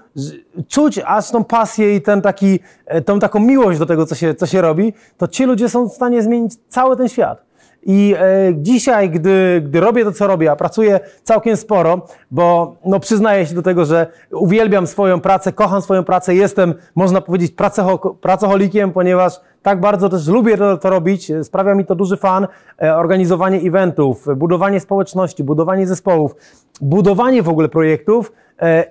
czuć 0.67 0.99
aż 1.05 1.31
tą 1.31 1.43
pasję 1.43 1.95
i 1.95 2.01
ten 2.01 2.21
taki, 2.21 2.59
e, 2.85 3.01
tą 3.01 3.19
taką 3.19 3.39
miłość 3.39 3.79
do 3.79 3.85
tego, 3.85 4.05
co 4.05 4.15
się, 4.15 4.35
co 4.35 4.45
się 4.45 4.61
robi, 4.61 4.93
to 5.17 5.27
ci 5.27 5.45
ludzie 5.45 5.69
są 5.69 5.89
w 5.89 5.93
stanie 5.93 6.21
zmienić 6.21 6.53
cały 6.69 6.97
ten 6.97 7.09
świat. 7.09 7.45
I 7.85 8.15
e, 8.17 8.53
dzisiaj, 8.55 9.09
gdy, 9.09 9.61
gdy 9.65 9.79
robię 9.79 10.03
to, 10.03 10.11
co 10.11 10.27
robię, 10.27 10.51
a 10.51 10.55
pracuję 10.55 10.99
całkiem 11.23 11.57
sporo, 11.57 12.01
bo 12.31 12.75
no, 12.85 12.99
przyznaję 12.99 13.45
się 13.45 13.55
do 13.55 13.61
tego, 13.61 13.85
że 13.85 14.07
uwielbiam 14.31 14.87
swoją 14.87 15.21
pracę, 15.21 15.53
kocham 15.53 15.81
swoją 15.81 16.03
pracę, 16.03 16.35
jestem, 16.35 16.73
można 16.95 17.21
powiedzieć, 17.21 17.51
pracoho 17.51 17.97
pracoholikiem, 17.97 18.91
ponieważ 18.91 19.39
tak 19.61 19.79
bardzo 19.79 20.09
też 20.09 20.27
lubię 20.27 20.57
to, 20.57 20.77
to, 20.77 20.89
robić, 20.89 21.31
sprawia 21.43 21.75
mi 21.75 21.85
to 21.85 21.95
duży 21.95 22.17
fan, 22.17 22.47
e, 22.81 22.95
organizowanie 22.95 23.57
eventów, 23.57 24.27
budowanie 24.35 24.79
społeczności, 24.79 25.43
budowanie 25.43 25.87
zespołów, 25.87 26.35
budowanie 26.81 27.43
w 27.43 27.49
ogóle 27.49 27.69
projektów, 27.69 28.31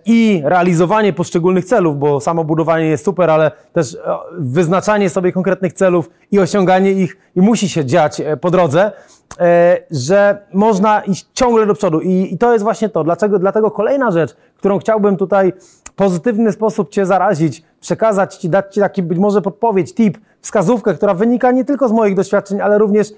i 0.04 0.42
realizowanie 0.44 1.12
poszczególnych 1.12 1.64
celów, 1.64 1.98
bo 1.98 2.20
samo 2.20 2.44
budowanie 2.44 2.86
jest 2.86 3.04
super, 3.04 3.30
ale 3.30 3.50
też 3.72 3.94
e, 3.94 3.98
wyznaczanie 4.38 5.10
sobie 5.10 5.32
konkretnych 5.32 5.72
celów 5.72 6.10
i 6.30 6.38
osiąganie 6.38 6.92
ich 6.92 7.16
i 7.36 7.40
musi 7.40 7.68
się 7.68 7.84
dziać 7.84 8.20
e, 8.20 8.36
po 8.36 8.50
drodze, 8.50 8.92
że 9.90 10.38
można 10.52 11.00
iść 11.00 11.28
ciągle 11.34 11.66
do 11.66 11.74
przodu. 11.74 12.00
I 12.00 12.38
to 12.38 12.52
jest 12.52 12.64
właśnie 12.64 12.88
to. 12.88 13.04
Dlaczego, 13.04 13.38
dlatego 13.38 13.70
kolejna 13.70 14.10
rzecz, 14.10 14.36
którą 14.56 14.78
chciałbym 14.78 15.16
tutaj 15.16 15.52
w 15.84 15.92
pozytywny 15.92 16.52
sposób 16.52 16.90
Cię 16.90 17.06
zarazić, 17.06 17.62
przekazać 17.80 18.36
Ci, 18.36 18.48
dać 18.48 18.74
Ci 18.74 18.80
taki 18.80 19.02
być 19.02 19.18
może 19.18 19.42
podpowiedź, 19.42 19.94
tip, 19.94 20.18
wskazówkę, 20.40 20.94
która 20.94 21.14
wynika 21.14 21.50
nie 21.50 21.64
tylko 21.64 21.88
z 21.88 21.92
moich 21.92 22.14
doświadczeń, 22.14 22.60
ale 22.60 22.78
również 22.78 23.12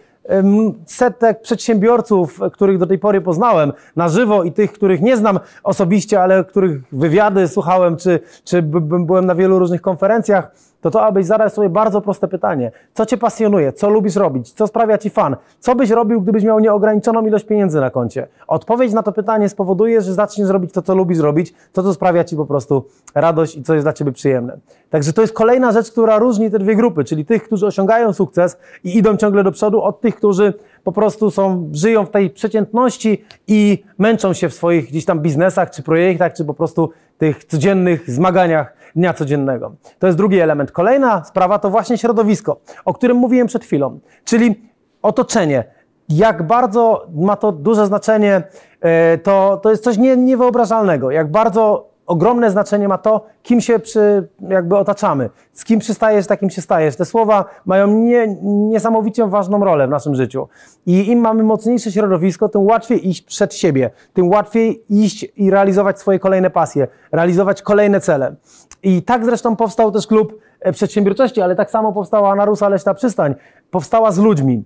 setek 0.86 1.42
przedsiębiorców, 1.42 2.40
których 2.52 2.78
do 2.78 2.86
tej 2.86 2.98
pory 2.98 3.20
poznałem 3.20 3.72
na 3.96 4.08
żywo 4.08 4.44
i 4.44 4.52
tych, 4.52 4.72
których 4.72 5.00
nie 5.00 5.16
znam 5.16 5.40
osobiście, 5.62 6.22
ale 6.22 6.44
których 6.44 6.82
wywiady 6.92 7.48
słuchałem, 7.48 7.96
czy, 7.96 8.20
czy 8.44 8.62
byłem 8.62 9.26
na 9.26 9.34
wielu 9.34 9.58
różnych 9.58 9.82
konferencjach, 9.82 10.50
to 10.84 10.90
to, 10.90 11.02
abyś 11.02 11.26
zadać 11.26 11.54
sobie 11.54 11.68
bardzo 11.68 12.00
proste 12.00 12.28
pytanie. 12.28 12.72
Co 12.94 13.06
Cię 13.06 13.16
pasjonuje? 13.16 13.72
Co 13.72 13.88
lubisz 13.88 14.16
robić? 14.16 14.52
Co 14.52 14.66
sprawia 14.66 14.98
Ci 14.98 15.10
fan? 15.10 15.36
Co 15.60 15.74
byś 15.74 15.90
robił, 15.90 16.20
gdybyś 16.20 16.44
miał 16.44 16.60
nieograniczoną 16.60 17.26
ilość 17.26 17.44
pieniędzy 17.44 17.80
na 17.80 17.90
koncie? 17.90 18.26
Odpowiedź 18.46 18.92
na 18.92 19.02
to 19.02 19.12
pytanie 19.12 19.48
spowoduje, 19.48 20.00
że 20.00 20.14
zaczniesz 20.14 20.48
robić 20.48 20.72
to, 20.72 20.82
co 20.82 20.94
lubisz 20.94 21.18
robić, 21.18 21.54
to, 21.72 21.82
co 21.82 21.94
sprawia 21.94 22.24
Ci 22.24 22.36
po 22.36 22.46
prostu 22.46 22.84
radość 23.14 23.56
i 23.56 23.62
co 23.62 23.74
jest 23.74 23.84
dla 23.84 23.92
Ciebie 23.92 24.12
przyjemne. 24.12 24.56
Także 24.90 25.12
to 25.12 25.20
jest 25.20 25.34
kolejna 25.34 25.72
rzecz, 25.72 25.90
która 25.90 26.18
różni 26.18 26.50
te 26.50 26.58
dwie 26.58 26.76
grupy, 26.76 27.04
czyli 27.04 27.24
tych, 27.24 27.42
którzy 27.42 27.66
osiągają 27.66 28.12
sukces 28.12 28.58
i 28.84 28.98
idą 28.98 29.16
ciągle 29.16 29.44
do 29.44 29.52
przodu, 29.52 29.82
od 29.82 30.00
tych, 30.00 30.16
którzy 30.16 30.54
po 30.84 30.92
prostu 30.92 31.30
są, 31.30 31.70
żyją 31.72 32.06
w 32.06 32.10
tej 32.10 32.30
przeciętności 32.30 33.24
i 33.46 33.84
męczą 33.98 34.32
się 34.32 34.48
w 34.48 34.54
swoich 34.54 34.88
gdzieś 34.88 35.04
tam 35.04 35.20
biznesach, 35.20 35.70
czy 35.70 35.82
projektach, 35.82 36.32
czy 36.32 36.44
po 36.44 36.54
prostu 36.54 36.90
tych 37.18 37.44
codziennych 37.44 38.10
zmaganiach 38.10 38.83
dnia 38.96 39.14
codziennego. 39.14 39.72
To 39.98 40.06
jest 40.06 40.18
drugi 40.18 40.40
element. 40.40 40.72
Kolejna 40.72 41.24
sprawa 41.24 41.58
to 41.58 41.70
właśnie 41.70 41.98
środowisko, 41.98 42.60
o 42.84 42.94
którym 42.94 43.16
mówiłem 43.16 43.46
przed 43.46 43.64
chwilą, 43.64 43.98
czyli 44.24 44.70
otoczenie. 45.02 45.64
Jak 46.08 46.46
bardzo 46.46 47.06
ma 47.14 47.36
to 47.36 47.52
duże 47.52 47.86
znaczenie, 47.86 48.42
e, 48.80 49.18
to, 49.18 49.60
to 49.62 49.70
jest 49.70 49.84
coś 49.84 49.98
nie, 49.98 50.16
niewyobrażalnego. 50.16 51.10
Jak 51.10 51.30
bardzo 51.30 51.94
ogromne 52.06 52.50
znaczenie 52.50 52.88
ma 52.88 52.98
to, 52.98 53.26
kim 53.42 53.60
się 53.60 53.78
przy, 53.78 54.28
jakby 54.48 54.76
otaczamy. 54.76 55.30
Z 55.52 55.64
kim 55.64 55.78
przystajesz, 55.80 56.26
takim 56.26 56.50
się 56.50 56.62
stajesz. 56.62 56.96
Te 56.96 57.04
słowa 57.04 57.44
mają 57.66 57.86
nie, 57.86 58.36
niesamowicie 58.42 59.26
ważną 59.26 59.64
rolę 59.64 59.86
w 59.86 59.90
naszym 59.90 60.14
życiu. 60.14 60.48
I 60.86 61.10
im 61.10 61.18
mamy 61.18 61.42
mocniejsze 61.42 61.92
środowisko, 61.92 62.48
tym 62.48 62.62
łatwiej 62.62 63.08
iść 63.08 63.22
przed 63.22 63.54
siebie, 63.54 63.90
tym 64.12 64.28
łatwiej 64.28 64.84
iść 64.88 65.26
i 65.36 65.50
realizować 65.50 66.00
swoje 66.00 66.18
kolejne 66.18 66.50
pasje, 66.50 66.88
realizować 67.12 67.62
kolejne 67.62 68.00
cele. 68.00 68.34
I 68.84 69.02
tak 69.02 69.24
zresztą 69.24 69.56
powstał 69.56 69.92
też 69.92 70.06
klub 70.06 70.40
e, 70.60 70.72
przedsiębiorczości, 70.72 71.40
ale 71.40 71.56
tak 71.56 71.70
samo 71.70 71.92
powstała 71.92 72.34
Narusa 72.34 72.68
Leśna 72.68 72.94
Przystań. 72.94 73.34
Powstała 73.70 74.12
z 74.12 74.18
ludźmi. 74.18 74.64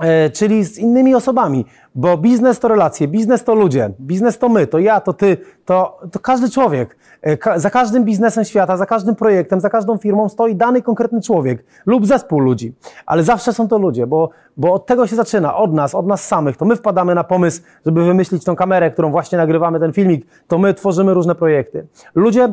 E, 0.00 0.30
czyli 0.30 0.64
z 0.64 0.78
innymi 0.78 1.14
osobami, 1.14 1.66
bo 1.94 2.16
biznes 2.18 2.60
to 2.60 2.68
relacje, 2.68 3.08
biznes 3.08 3.44
to 3.44 3.54
ludzie, 3.54 3.90
biznes 4.00 4.38
to 4.38 4.48
my, 4.48 4.66
to 4.66 4.78
ja, 4.78 5.00
to 5.00 5.12
ty, 5.12 5.36
to, 5.64 6.00
to 6.12 6.18
każdy 6.18 6.50
człowiek. 6.50 6.96
E, 7.22 7.60
za 7.60 7.70
każdym 7.70 8.04
biznesem 8.04 8.44
świata, 8.44 8.76
za 8.76 8.86
każdym 8.86 9.14
projektem, 9.14 9.60
za 9.60 9.70
każdą 9.70 9.96
firmą 9.96 10.28
stoi 10.28 10.56
dany 10.56 10.82
konkretny 10.82 11.22
człowiek 11.22 11.64
lub 11.86 12.06
zespół 12.06 12.40
ludzi, 12.40 12.74
ale 13.06 13.24
zawsze 13.24 13.52
są 13.52 13.68
to 13.68 13.78
ludzie, 13.78 14.06
bo, 14.06 14.30
bo 14.56 14.72
od 14.72 14.86
tego 14.86 15.06
się 15.06 15.16
zaczyna, 15.16 15.56
od 15.56 15.74
nas, 15.74 15.94
od 15.94 16.06
nas 16.06 16.26
samych. 16.26 16.56
To 16.56 16.64
my 16.64 16.76
wpadamy 16.76 17.14
na 17.14 17.24
pomysł, 17.24 17.62
żeby 17.86 18.04
wymyślić 18.04 18.44
tą 18.44 18.56
kamerę, 18.56 18.90
którą 18.90 19.10
właśnie 19.10 19.38
nagrywamy, 19.38 19.80
ten 19.80 19.92
filmik, 19.92 20.26
to 20.48 20.58
my 20.58 20.74
tworzymy 20.74 21.14
różne 21.14 21.34
projekty. 21.34 21.86
Ludzie 22.14 22.52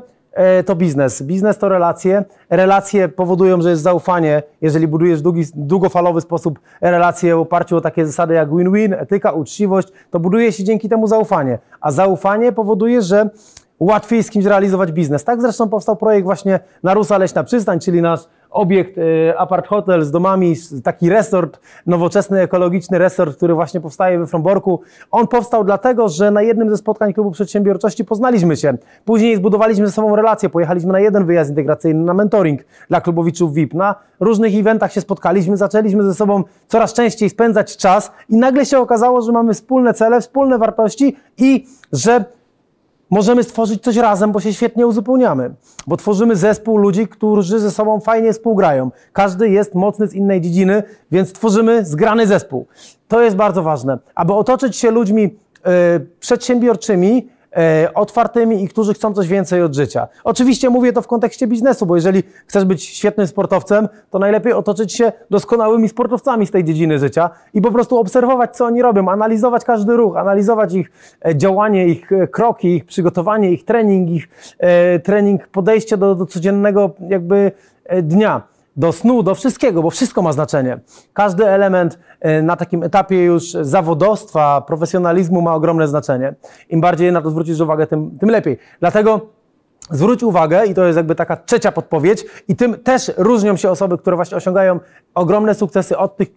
to 0.65 0.75
biznes. 0.75 1.21
Biznes 1.21 1.57
to 1.57 1.69
relacje. 1.69 2.23
Relacje 2.49 3.09
powodują, 3.09 3.61
że 3.61 3.69
jest 3.69 3.81
zaufanie. 3.81 4.43
Jeżeli 4.61 4.87
budujesz 4.87 5.21
długi, 5.21 5.43
długofalowy 5.55 6.21
sposób 6.21 6.59
relacje 6.81 7.35
w 7.35 7.39
oparciu 7.39 7.77
o 7.77 7.81
takie 7.81 8.05
zasady 8.05 8.33
jak 8.33 8.49
win-win, 8.49 8.93
etyka, 8.93 9.31
uczciwość, 9.31 9.87
to 10.11 10.19
buduje 10.19 10.51
się 10.51 10.63
dzięki 10.63 10.89
temu 10.89 11.07
zaufanie. 11.07 11.59
A 11.81 11.91
zaufanie 11.91 12.51
powoduje, 12.51 13.01
że 13.01 13.29
łatwiej 13.79 14.23
z 14.23 14.29
kimś 14.29 14.45
realizować 14.45 14.91
biznes. 14.91 15.23
Tak 15.23 15.41
zresztą 15.41 15.69
powstał 15.69 15.95
projekt 15.95 16.23
właśnie 16.25 16.59
Narusa 16.83 17.17
Leśna 17.17 17.43
Przystań, 17.43 17.79
czyli 17.79 18.01
nasz 18.01 18.19
obiekt 18.51 18.97
y, 18.97 19.33
apart 19.37 19.67
hotel 19.67 20.03
z 20.03 20.11
domami, 20.11 20.55
taki 20.83 21.09
resort, 21.09 21.59
nowoczesny, 21.85 22.41
ekologiczny 22.41 22.97
resort, 22.97 23.37
który 23.37 23.53
właśnie 23.53 23.81
powstaje 23.81 24.19
we 24.19 24.27
Fromborku. 24.27 24.81
On 25.11 25.27
powstał 25.27 25.63
dlatego, 25.63 26.09
że 26.09 26.31
na 26.31 26.41
jednym 26.41 26.69
ze 26.69 26.77
spotkań 26.77 27.13
Klubu 27.13 27.31
Przedsiębiorczości 27.31 28.05
poznaliśmy 28.05 28.57
się. 28.57 28.77
Później 29.05 29.35
zbudowaliśmy 29.35 29.85
ze 29.85 29.91
sobą 29.91 30.15
relacje, 30.15 30.49
pojechaliśmy 30.49 30.91
na 30.91 30.99
jeden 30.99 31.25
wyjazd 31.25 31.49
integracyjny, 31.49 32.03
na 32.03 32.13
mentoring 32.13 32.61
dla 32.89 33.01
klubowiczów 33.01 33.53
VIP. 33.53 33.73
Na 33.73 33.95
różnych 34.19 34.55
eventach 34.55 34.93
się 34.93 35.01
spotkaliśmy, 35.01 35.57
zaczęliśmy 35.57 36.03
ze 36.03 36.13
sobą 36.13 36.43
coraz 36.67 36.93
częściej 36.93 37.29
spędzać 37.29 37.77
czas 37.77 38.11
i 38.29 38.37
nagle 38.37 38.65
się 38.65 38.79
okazało, 38.79 39.21
że 39.21 39.31
mamy 39.31 39.53
wspólne 39.53 39.93
cele, 39.93 40.21
wspólne 40.21 40.57
wartości 40.57 41.17
i 41.37 41.65
że 41.93 42.25
możemy 43.11 43.43
stworzyć 43.43 43.83
coś 43.83 43.95
razem, 43.95 44.31
bo 44.31 44.39
się 44.39 44.53
świetnie 44.53 44.87
uzupełniamy. 44.87 45.53
Bo 45.87 45.97
tworzymy 45.97 46.35
zespół 46.35 46.77
ludzi, 46.77 47.07
którzy 47.07 47.59
ze 47.59 47.71
sobą 47.71 47.99
fajnie 47.99 48.33
współgrają. 48.33 48.91
Każdy 49.13 49.49
jest 49.49 49.75
mocny 49.75 50.07
z 50.07 50.13
innej 50.13 50.41
dziedziny, 50.41 50.83
więc 51.11 51.33
tworzymy 51.33 51.85
zgrany 51.85 52.27
zespół. 52.27 52.65
To 53.07 53.21
jest 53.21 53.35
bardzo 53.35 53.63
ważne. 53.63 53.97
Aby 54.15 54.33
otoczyć 54.33 54.75
się 54.75 54.91
ludźmi 54.91 55.21
yy, 55.21 55.31
przedsiębiorczymi, 56.19 57.29
otwartymi 57.93 58.63
i 58.63 58.67
którzy 58.67 58.93
chcą 58.93 59.13
coś 59.13 59.27
więcej 59.27 59.63
od 59.63 59.75
życia. 59.75 60.07
Oczywiście 60.23 60.69
mówię 60.69 60.93
to 60.93 61.01
w 61.01 61.07
kontekście 61.07 61.47
biznesu, 61.47 61.85
bo 61.85 61.95
jeżeli 61.95 62.23
chcesz 62.47 62.65
być 62.65 62.83
świetnym 62.83 63.27
sportowcem, 63.27 63.89
to 64.09 64.19
najlepiej 64.19 64.53
otoczyć 64.53 64.93
się 64.93 65.11
doskonałymi 65.29 65.89
sportowcami 65.89 66.47
z 66.47 66.51
tej 66.51 66.63
dziedziny 66.63 66.99
życia 66.99 67.29
i 67.53 67.61
po 67.61 67.71
prostu 67.71 67.97
obserwować, 67.97 68.55
co 68.57 68.65
oni 68.65 68.81
robią, 68.81 69.09
analizować 69.09 69.65
każdy 69.65 69.97
ruch, 69.97 70.17
analizować 70.17 70.73
ich 70.73 70.91
e, 71.25 71.35
działanie, 71.35 71.87
ich 71.87 72.11
e, 72.11 72.27
kroki, 72.27 72.75
ich 72.75 72.85
przygotowanie, 72.85 73.51
ich 73.51 73.65
trening, 73.65 74.09
ich 74.09 74.29
e, 74.59 74.99
trening, 74.99 75.47
podejście 75.47 75.97
do, 75.97 76.15
do 76.15 76.25
codziennego 76.25 76.91
jakby 77.09 77.51
e, 77.85 78.01
dnia 78.01 78.50
do 78.75 78.91
snu, 78.91 79.23
do 79.23 79.35
wszystkiego, 79.35 79.83
bo 79.83 79.89
wszystko 79.89 80.21
ma 80.21 80.33
znaczenie. 80.33 80.79
Każdy 81.13 81.47
element 81.47 81.99
e, 82.19 82.41
na 82.41 82.55
takim 82.55 82.83
etapie 82.83 83.23
już 83.23 83.51
zawodowstwa, 83.51 84.61
profesjonalizmu 84.61 85.41
ma 85.41 85.55
ogromne 85.55 85.87
znaczenie. 85.87 86.35
Im 86.69 86.81
bardziej 86.81 87.11
na 87.11 87.21
to 87.21 87.29
zwrócisz 87.29 87.59
uwagę, 87.59 87.87
tym, 87.87 88.17
tym 88.19 88.29
lepiej. 88.29 88.57
Dlatego 88.79 89.40
Zwróć 89.89 90.23
uwagę, 90.23 90.65
i 90.65 90.73
to 90.73 90.85
jest 90.85 90.97
jakby 90.97 91.15
taka 91.15 91.37
trzecia 91.37 91.71
podpowiedź, 91.71 92.25
i 92.47 92.55
tym 92.55 92.75
też 92.75 93.11
różnią 93.17 93.55
się 93.55 93.69
osoby, 93.69 93.97
które 93.97 94.15
właśnie 94.15 94.37
osiągają 94.37 94.79
ogromne 95.15 95.55
sukcesy 95.55 95.97
od 95.97 96.17
tych, 96.17 96.27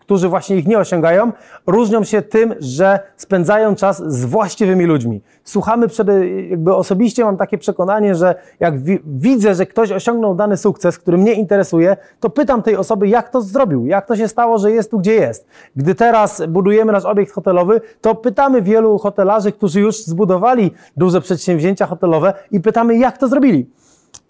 którzy 0.00 0.28
właśnie 0.28 0.56
ich 0.56 0.66
nie 0.66 0.78
osiągają. 0.78 1.32
Różnią 1.66 2.04
się 2.04 2.22
tym, 2.22 2.54
że 2.60 2.98
spędzają 3.16 3.74
czas 3.74 4.02
z 4.06 4.24
właściwymi 4.24 4.84
ludźmi. 4.84 5.20
Słuchamy 5.44 5.88
przed, 5.88 6.08
jakby 6.50 6.74
osobiście 6.74 7.24
mam 7.24 7.36
takie 7.36 7.58
przekonanie, 7.58 8.14
że 8.14 8.34
jak 8.60 8.82
wi 8.82 8.98
widzę, 9.06 9.54
że 9.54 9.66
ktoś 9.66 9.92
osiągnął 9.92 10.34
dany 10.34 10.56
sukces, 10.56 10.98
który 10.98 11.18
mnie 11.18 11.32
interesuje, 11.32 11.96
to 12.20 12.30
pytam 12.30 12.62
tej 12.62 12.76
osoby, 12.76 13.08
jak 13.08 13.28
to 13.28 13.40
zrobił, 13.40 13.86
jak 13.86 14.06
to 14.06 14.16
się 14.16 14.28
stało, 14.28 14.58
że 14.58 14.72
jest 14.72 14.90
tu, 14.90 14.98
gdzie 14.98 15.14
jest. 15.14 15.46
Gdy 15.76 15.94
teraz 15.94 16.42
budujemy 16.48 16.92
nasz 16.92 17.04
obiekt 17.04 17.32
hotelowy, 17.32 17.80
to 18.00 18.14
pytamy 18.14 18.62
wielu 18.62 18.98
hotelarzy, 18.98 19.52
którzy 19.52 19.80
już 19.80 20.04
zbudowali 20.04 20.70
duże 20.96 21.20
przedsięwzięcia 21.20 21.86
hotelowe 21.86 22.32
i 22.50 22.60
pytamy, 22.60 22.93
jak 22.98 23.18
to 23.18 23.28
zrobili. 23.28 23.70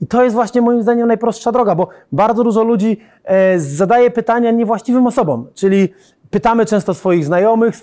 I 0.00 0.06
to 0.06 0.24
jest 0.24 0.34
właśnie 0.34 0.62
moim 0.62 0.82
zdaniem 0.82 1.08
najprostsza 1.08 1.52
droga, 1.52 1.74
bo 1.74 1.88
bardzo 2.12 2.44
dużo 2.44 2.62
ludzi 2.62 3.00
e, 3.24 3.58
zadaje 3.58 4.10
pytania 4.10 4.50
niewłaściwym 4.50 5.06
osobom, 5.06 5.46
czyli 5.54 5.88
pytamy 6.30 6.66
często 6.66 6.94
swoich 6.94 7.24
znajomych, 7.24 7.74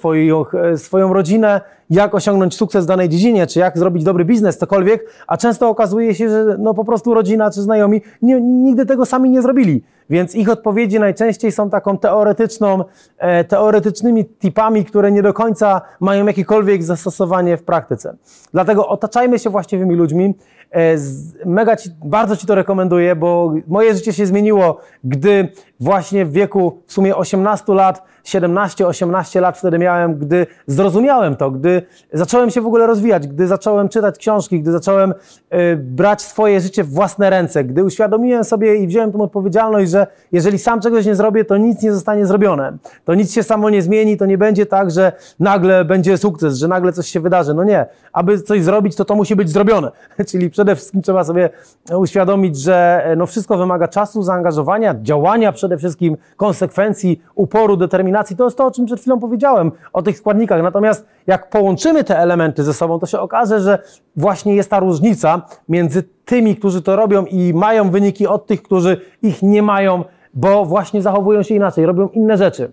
e, 0.73 0.77
swoją 0.77 1.13
rodzinę, 1.13 1.61
jak 1.89 2.15
osiągnąć 2.15 2.55
sukces 2.55 2.85
w 2.85 2.87
danej 2.87 3.09
dziedzinie, 3.09 3.47
czy 3.47 3.59
jak 3.59 3.77
zrobić 3.77 4.03
dobry 4.03 4.25
biznes, 4.25 4.57
cokolwiek, 4.57 5.05
a 5.27 5.37
często 5.37 5.69
okazuje 5.69 6.15
się, 6.15 6.29
że 6.29 6.55
no 6.59 6.73
po 6.73 6.85
prostu 6.85 7.13
rodzina 7.13 7.51
czy 7.51 7.61
znajomi 7.61 8.01
nie, 8.21 8.41
nigdy 8.41 8.85
tego 8.85 9.05
sami 9.05 9.29
nie 9.29 9.41
zrobili. 9.41 9.83
Więc 10.09 10.35
ich 10.35 10.49
odpowiedzi 10.49 10.99
najczęściej 10.99 11.51
są 11.51 11.69
taką 11.69 11.97
teoretyczną, 11.97 12.83
e, 13.17 13.43
teoretycznymi 13.43 14.25
tipami, 14.25 14.85
które 14.85 15.11
nie 15.11 15.21
do 15.21 15.33
końca 15.33 15.81
mają 15.99 16.25
jakiekolwiek 16.25 16.83
zastosowanie 16.83 17.57
w 17.57 17.63
praktyce. 17.63 18.15
Dlatego 18.53 18.87
otaczajmy 18.87 19.39
się 19.39 19.49
właściwymi 19.49 19.95
ludźmi. 19.95 20.35
E, 20.71 20.97
mega 21.45 21.75
ci, 21.75 21.89
bardzo 22.05 22.37
Ci 22.37 22.47
to 22.47 22.55
rekomenduję, 22.55 23.15
bo 23.15 23.53
moje 23.67 23.95
życie 23.95 24.13
się 24.13 24.25
zmieniło, 24.25 24.77
gdy 25.03 25.49
właśnie 25.79 26.25
w 26.25 26.31
wieku 26.31 26.81
w 26.85 26.93
sumie 26.93 27.15
18 27.15 27.73
lat, 27.73 28.03
17-18 28.25 29.41
lat 29.41 29.57
wtedy 29.57 29.79
miałem, 29.79 30.15
gdy 30.15 30.47
zrozumiałem 30.67 31.35
to, 31.35 31.51
gdy 31.51 31.81
zacząłem 32.13 32.49
się 32.49 32.61
w 32.61 32.67
ogóle 32.67 32.87
rozwijać, 32.87 33.27
gdy 33.27 33.47
zacząłem 33.47 33.89
czytać 33.89 34.17
książki, 34.17 34.61
gdy 34.61 34.71
zacząłem 34.71 35.11
y, 35.11 35.77
brać 35.77 36.21
swoje 36.21 36.61
życie 36.61 36.83
w 36.83 36.89
własne 36.89 37.29
ręce, 37.29 37.63
gdy 37.63 37.83
uświadomiłem 37.83 38.43
sobie 38.43 38.75
i 38.75 38.87
wziąłem 38.87 39.11
tą 39.11 39.21
odpowiedzialność, 39.21 39.91
że 39.91 40.07
jeżeli 40.31 40.59
sam 40.59 40.81
czegoś 40.81 41.05
nie 41.05 41.15
zrobię, 41.15 41.45
to 41.45 41.57
nic 41.57 41.81
nie 41.81 41.93
zostanie 41.93 42.25
zrobione. 42.25 42.77
To 43.05 43.13
nic 43.13 43.33
się 43.33 43.43
samo 43.43 43.69
nie 43.69 43.81
zmieni, 43.81 44.17
to 44.17 44.25
nie 44.25 44.37
będzie 44.37 44.65
tak, 44.65 44.91
że 44.91 45.11
nagle 45.39 45.85
będzie 45.85 46.17
sukces, 46.17 46.57
że 46.57 46.67
nagle 46.67 46.93
coś 46.93 47.07
się 47.07 47.19
wydarzy. 47.19 47.53
No 47.53 47.63
nie. 47.63 47.85
Aby 48.13 48.41
coś 48.41 48.63
zrobić, 48.63 48.95
to 48.95 49.05
to 49.05 49.15
musi 49.15 49.35
być 49.35 49.49
zrobione. 49.49 49.91
Czyli 50.29 50.49
przede 50.49 50.75
wszystkim 50.75 51.01
trzeba 51.01 51.23
sobie 51.23 51.49
uświadomić, 51.97 52.57
że 52.57 53.01
e, 53.05 53.15
no 53.15 53.25
wszystko 53.25 53.57
wymaga 53.57 53.87
czasu, 53.87 54.23
zaangażowania, 54.23 54.95
działania 55.01 55.51
przede 55.51 55.77
wszystkim, 55.77 56.17
konsekwencji, 56.37 57.21
uporu, 57.35 57.77
determinacji. 57.77 58.10
To 58.37 58.43
jest 58.45 58.57
to, 58.57 58.65
o 58.65 58.71
czym 58.71 58.85
przed 58.85 58.99
chwilą 58.99 59.19
powiedziałem, 59.19 59.71
o 59.93 60.01
tych 60.01 60.17
składnikach. 60.17 60.63
Natomiast 60.63 61.05
jak 61.27 61.49
połączymy 61.49 62.03
te 62.03 62.19
elementy 62.19 62.63
ze 62.63 62.73
sobą, 62.73 62.99
to 62.99 63.05
się 63.05 63.19
okaże, 63.19 63.59
że 63.59 63.79
właśnie 64.15 64.55
jest 64.55 64.69
ta 64.69 64.79
różnica 64.79 65.41
między 65.69 66.03
tymi, 66.25 66.55
którzy 66.55 66.81
to 66.81 66.95
robią 66.95 67.25
i 67.25 67.53
mają 67.53 67.89
wyniki 67.89 68.27
od 68.27 68.47
tych, 68.47 68.63
którzy 68.63 69.01
ich 69.21 69.43
nie 69.43 69.61
mają, 69.61 70.03
bo 70.33 70.65
właśnie 70.65 71.01
zachowują 71.01 71.43
się 71.43 71.55
inaczej, 71.55 71.85
robią 71.85 72.07
inne 72.07 72.37
rzeczy. 72.37 72.71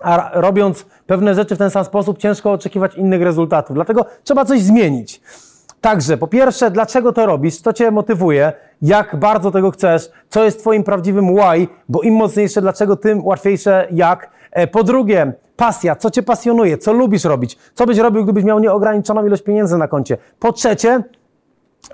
A 0.00 0.30
robiąc 0.34 0.86
pewne 1.06 1.34
rzeczy 1.34 1.54
w 1.54 1.58
ten 1.58 1.70
sam 1.70 1.84
sposób, 1.84 2.18
ciężko 2.18 2.52
oczekiwać 2.52 2.94
innych 2.94 3.22
rezultatów. 3.22 3.74
Dlatego 3.74 4.04
trzeba 4.24 4.44
coś 4.44 4.62
zmienić. 4.62 5.20
Także, 5.80 6.16
po 6.16 6.26
pierwsze, 6.26 6.70
dlaczego 6.70 7.12
to 7.12 7.26
robisz, 7.26 7.56
co 7.56 7.72
Cię 7.72 7.90
motywuje, 7.90 8.52
jak 8.82 9.16
bardzo 9.16 9.50
tego 9.50 9.70
chcesz, 9.70 10.10
co 10.28 10.44
jest 10.44 10.60
Twoim 10.60 10.84
prawdziwym 10.84 11.34
why, 11.36 11.68
bo 11.88 12.02
im 12.02 12.14
mocniejsze 12.14 12.60
dlaczego, 12.60 12.96
tym 12.96 13.26
łatwiejsze 13.26 13.88
jak. 13.90 14.30
E, 14.50 14.66
po 14.66 14.84
drugie, 14.84 15.32
pasja, 15.56 15.96
co 15.96 16.10
Cię 16.10 16.22
pasjonuje, 16.22 16.78
co 16.78 16.92
lubisz 16.92 17.24
robić, 17.24 17.58
co 17.74 17.86
byś 17.86 17.98
robił, 17.98 18.24
gdybyś 18.24 18.44
miał 18.44 18.58
nieograniczoną 18.58 19.26
ilość 19.26 19.42
pieniędzy 19.42 19.78
na 19.78 19.88
koncie. 19.88 20.16
Po 20.38 20.52
trzecie, 20.52 21.02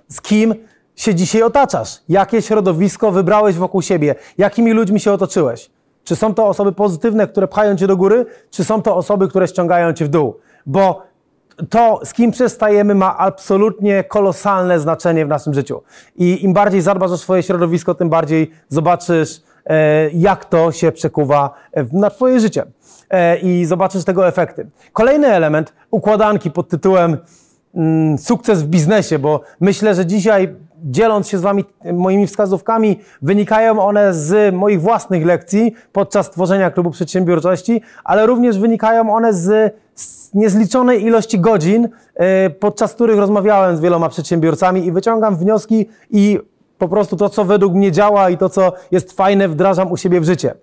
z 0.09 0.21
kim 0.21 0.55
się 0.97 1.15
dzisiaj 1.15 1.43
otaczasz, 1.43 2.01
jakie 2.09 2.43
środowisko 2.43 3.13
wybrałeś 3.13 3.57
wokół 3.57 3.83
siebie, 3.83 4.15
jakimi 4.39 4.73
ludźmi 4.73 5.01
się 5.01 5.13
otoczyłeś. 5.13 5.71
Czy 6.05 6.17
są 6.17 6.35
to 6.35 6.47
osoby 6.47 6.73
pozytywne, 6.73 7.27
które 7.27 7.49
pchają 7.49 7.77
Cię 7.77 7.87
do 7.87 7.97
góry, 7.97 8.27
czy 8.51 8.65
są 8.65 8.83
to 8.83 8.97
osoby, 8.97 9.29
które 9.29 9.49
ściągają 9.49 9.93
Cię 9.93 10.05
w 10.05 10.09
dół? 10.09 10.37
Bo 10.67 11.03
to, 11.71 12.01
z 12.05 12.13
kim 12.13 12.31
przestajemy, 12.31 12.95
ma 12.95 13.19
absolutnie 13.19 14.05
kolosalne 14.05 14.81
znaczenie 14.81 15.27
w 15.27 15.29
naszym 15.29 15.55
życiu. 15.55 15.83
I 16.17 16.45
im 16.45 16.53
bardziej 16.53 16.81
zadbasz 16.81 17.11
o 17.11 17.17
swoje 17.17 17.43
środowisko, 17.43 17.95
tym 17.95 18.09
bardziej 18.09 18.51
zobaczysz, 18.69 19.41
e, 19.67 20.11
jak 20.11 20.45
to 20.45 20.73
się 20.73 20.93
przekuwa 20.93 21.55
na 21.93 22.11
Twoje 22.11 22.41
życie. 22.41 22.65
E, 23.11 23.39
I 23.39 23.65
zobaczysz 23.65 24.05
tego 24.05 24.29
efekty. 24.29 24.71
Kolejny 24.93 25.27
element 25.27 25.73
układanki 25.91 26.51
pod 26.51 26.69
tytułem 26.69 27.17
mm, 27.75 28.19
sukces 28.19 28.63
w 28.63 28.67
biznesie, 28.67 29.19
bo 29.19 29.41
myślę, 29.61 29.95
że 29.95 30.07
dzisiaj 30.07 30.55
dzieląc 30.87 31.29
się 31.29 31.39
z 31.39 31.41
Wami 31.41 31.65
moimi 31.93 32.27
wskazówkami, 32.27 33.01
wynikają 33.23 33.81
one 33.81 34.15
z 34.15 34.55
moich 34.55 34.81
własnych 34.81 35.27
lekcji 35.27 35.75
podczas 35.93 36.31
tworzenia 36.31 36.71
klubu 36.71 36.91
przedsiębiorczości, 36.91 37.83
ale 38.05 38.27
również 38.27 38.59
wynikają 38.59 39.15
one 39.15 39.33
z, 39.33 39.75
z 39.95 40.35
niezliczonej 40.35 41.05
ilości 41.05 41.41
godzin, 41.41 41.89
e, 42.15 42.51
podczas 42.51 42.95
których 42.95 43.19
rozmawiałem 43.19 43.77
z 43.77 43.81
wieloma 43.81 44.09
przedsiębiorcami 44.09 44.87
i 44.87 44.93
wyciągam 44.93 45.37
wnioski 45.37 45.87
i 46.11 46.39
po 46.79 46.89
prostu 46.89 47.17
to, 47.17 47.29
co 47.29 47.45
według 47.45 47.75
mnie 47.75 47.93
działa 47.93 48.31
i 48.31 48.39
to, 48.39 48.49
co 48.49 48.73
jest 48.91 49.13
fajne, 49.13 49.49
wdrażam 49.49 49.93
u 49.93 49.97
siebie 49.97 50.21
w 50.21 50.25
życie. 50.25 50.55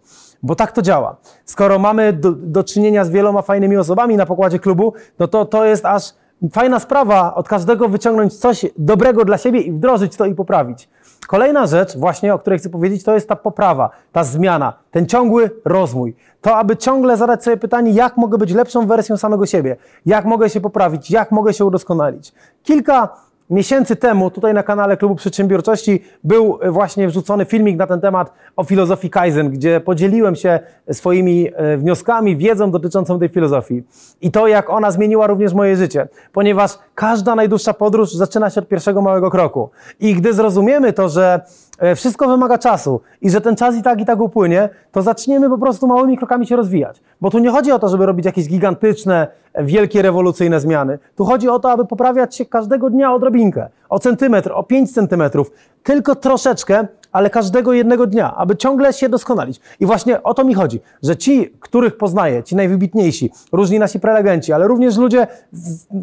Bo 0.44 0.56
tak 0.56 0.72
to 0.72 0.82
działa. 0.82 1.16
Skoro 1.46 1.80
mamy 1.80 2.14
do, 2.14 2.32
do 2.32 2.64
czynienia 2.64 3.06
z 3.06 3.10
wieloma 3.10 3.42
fajnymi 3.42 3.78
osobami 3.78 4.18
na 4.18 4.26
pokładzie 4.26 4.60
klubu, 4.60 4.94
no 5.20 5.28
to 5.28 5.46
to 5.46 5.66
jest 5.66 5.86
aż 5.86 6.14
fajna 6.52 6.80
sprawa 6.80 7.36
od 7.36 7.48
każdego 7.48 7.90
wyciągnąć 7.90 8.38
coś 8.38 8.66
dobrego 8.78 9.26
dla 9.26 9.38
siebie 9.38 9.62
i 9.62 9.72
wdrożyć 9.72 10.16
to 10.16 10.26
i 10.26 10.36
poprawić. 10.36 10.90
Kolejna 11.28 11.68
rzecz, 11.68 11.98
właśnie 11.98 12.34
o 12.34 12.40
której 12.40 12.60
chcę 12.60 12.70
powiedzieć, 12.70 13.04
to 13.04 13.14
jest 13.14 13.30
ta 13.30 13.36
poprawa, 13.36 13.90
ta 14.12 14.24
zmiana, 14.24 14.74
ten 14.92 15.06
ciągły 15.06 15.52
rozwój. 15.66 16.16
To, 16.42 16.56
aby 16.56 16.78
ciągle 16.78 17.18
zadać 17.18 17.44
sobie 17.44 17.58
pytanie, 17.58 17.92
jak 17.92 18.18
mogę 18.18 18.38
być 18.38 18.54
lepszą 18.54 18.88
wersją 18.88 19.18
samego 19.18 19.46
siebie, 19.46 19.76
jak 20.06 20.26
mogę 20.26 20.50
się 20.50 20.62
poprawić, 20.62 21.12
jak 21.12 21.32
mogę 21.32 21.54
się 21.54 21.66
udoskonalić. 21.66 22.34
Kilka 22.64 23.10
miesięcy 23.54 23.96
temu 23.96 24.32
tutaj 24.32 24.54
na 24.54 24.64
kanale 24.64 24.98
Klubu 24.98 25.16
Przedsiębiorczości 25.16 26.02
był 26.24 26.60
właśnie 26.70 27.08
wrzucony 27.08 27.46
filmik 27.46 27.78
na 27.78 27.88
ten 27.88 28.02
temat 28.02 28.34
o 28.56 28.64
filozofii 28.64 29.10
Kaizen, 29.10 29.50
gdzie 29.50 29.80
podzieliłem 29.80 30.36
się 30.36 30.60
swoimi 30.92 31.50
e, 31.56 31.78
wnioskami, 31.78 32.38
wiedzą 32.38 32.72
dotyczącą 32.72 33.20
tej 33.20 33.30
filozofii. 33.30 33.84
I 34.22 34.32
to, 34.32 34.48
jak 34.48 34.70
ona 34.70 34.92
zmieniła 34.92 35.28
również 35.28 35.54
moje 35.54 35.76
życie. 35.76 36.08
Ponieważ 36.32 36.72
każda 36.96 37.36
najdłuższa 37.36 37.74
podróż 37.74 38.14
zaczyna 38.14 38.50
się 38.50 38.62
od 38.62 38.68
pierwszego 38.68 39.02
małego 39.02 39.30
kroku. 39.30 39.70
I 40.00 40.16
gdy 40.16 40.34
zrozumiemy 40.34 40.94
to, 40.94 41.10
że 41.10 41.24
e, 41.34 41.73
wszystko 41.96 42.28
wymaga 42.28 42.58
czasu 42.58 43.02
i 43.22 43.30
że 43.30 43.42
ten 43.42 43.56
czas 43.56 43.76
i 43.76 43.82
tak 43.82 44.02
i 44.02 44.06
tak 44.06 44.22
upłynie, 44.22 44.70
to 44.92 45.02
zaczniemy 45.02 45.50
po 45.50 45.58
prostu 45.58 45.88
małymi 45.88 46.18
krokami 46.18 46.48
się 46.48 46.56
rozwijać. 46.56 47.02
Bo 47.22 47.30
tu 47.30 47.40
nie 47.40 47.50
chodzi 47.50 47.72
o 47.72 47.80
to, 47.80 47.90
żeby 47.90 48.06
robić 48.06 48.26
jakieś 48.26 48.48
gigantyczne, 48.48 49.28
wielkie, 49.62 50.02
rewolucyjne 50.02 50.60
zmiany. 50.60 51.00
Tu 51.16 51.26
chodzi 51.26 51.50
o 51.50 51.60
to, 51.60 51.72
aby 51.72 51.86
poprawiać 51.86 52.36
się 52.36 52.46
każdego 52.46 52.90
dnia 52.90 53.14
odrobinkę, 53.14 53.70
o 53.90 54.00
centymetr, 54.00 54.52
o 54.52 54.64
5 54.64 54.94
centymetrów, 54.94 55.52
tylko 55.84 56.16
troszeczkę, 56.16 56.88
ale 57.12 57.30
każdego 57.30 57.74
jednego 57.74 58.08
dnia, 58.08 58.36
aby 58.36 58.56
ciągle 58.56 58.94
się 58.94 59.10
doskonalić. 59.10 59.60
I 59.80 59.86
właśnie 59.86 60.24
o 60.24 60.34
to 60.34 60.44
mi 60.44 60.54
chodzi, 60.54 60.80
że 61.04 61.18
ci, 61.18 61.54
których 61.60 61.98
poznaję, 61.98 62.44
ci 62.44 62.56
najwybitniejsi, 62.56 63.32
różni 63.52 63.80
nasi 63.80 64.00
prelegenci, 64.00 64.54
ale 64.54 64.68
również 64.68 64.98
ludzie, 64.98 65.28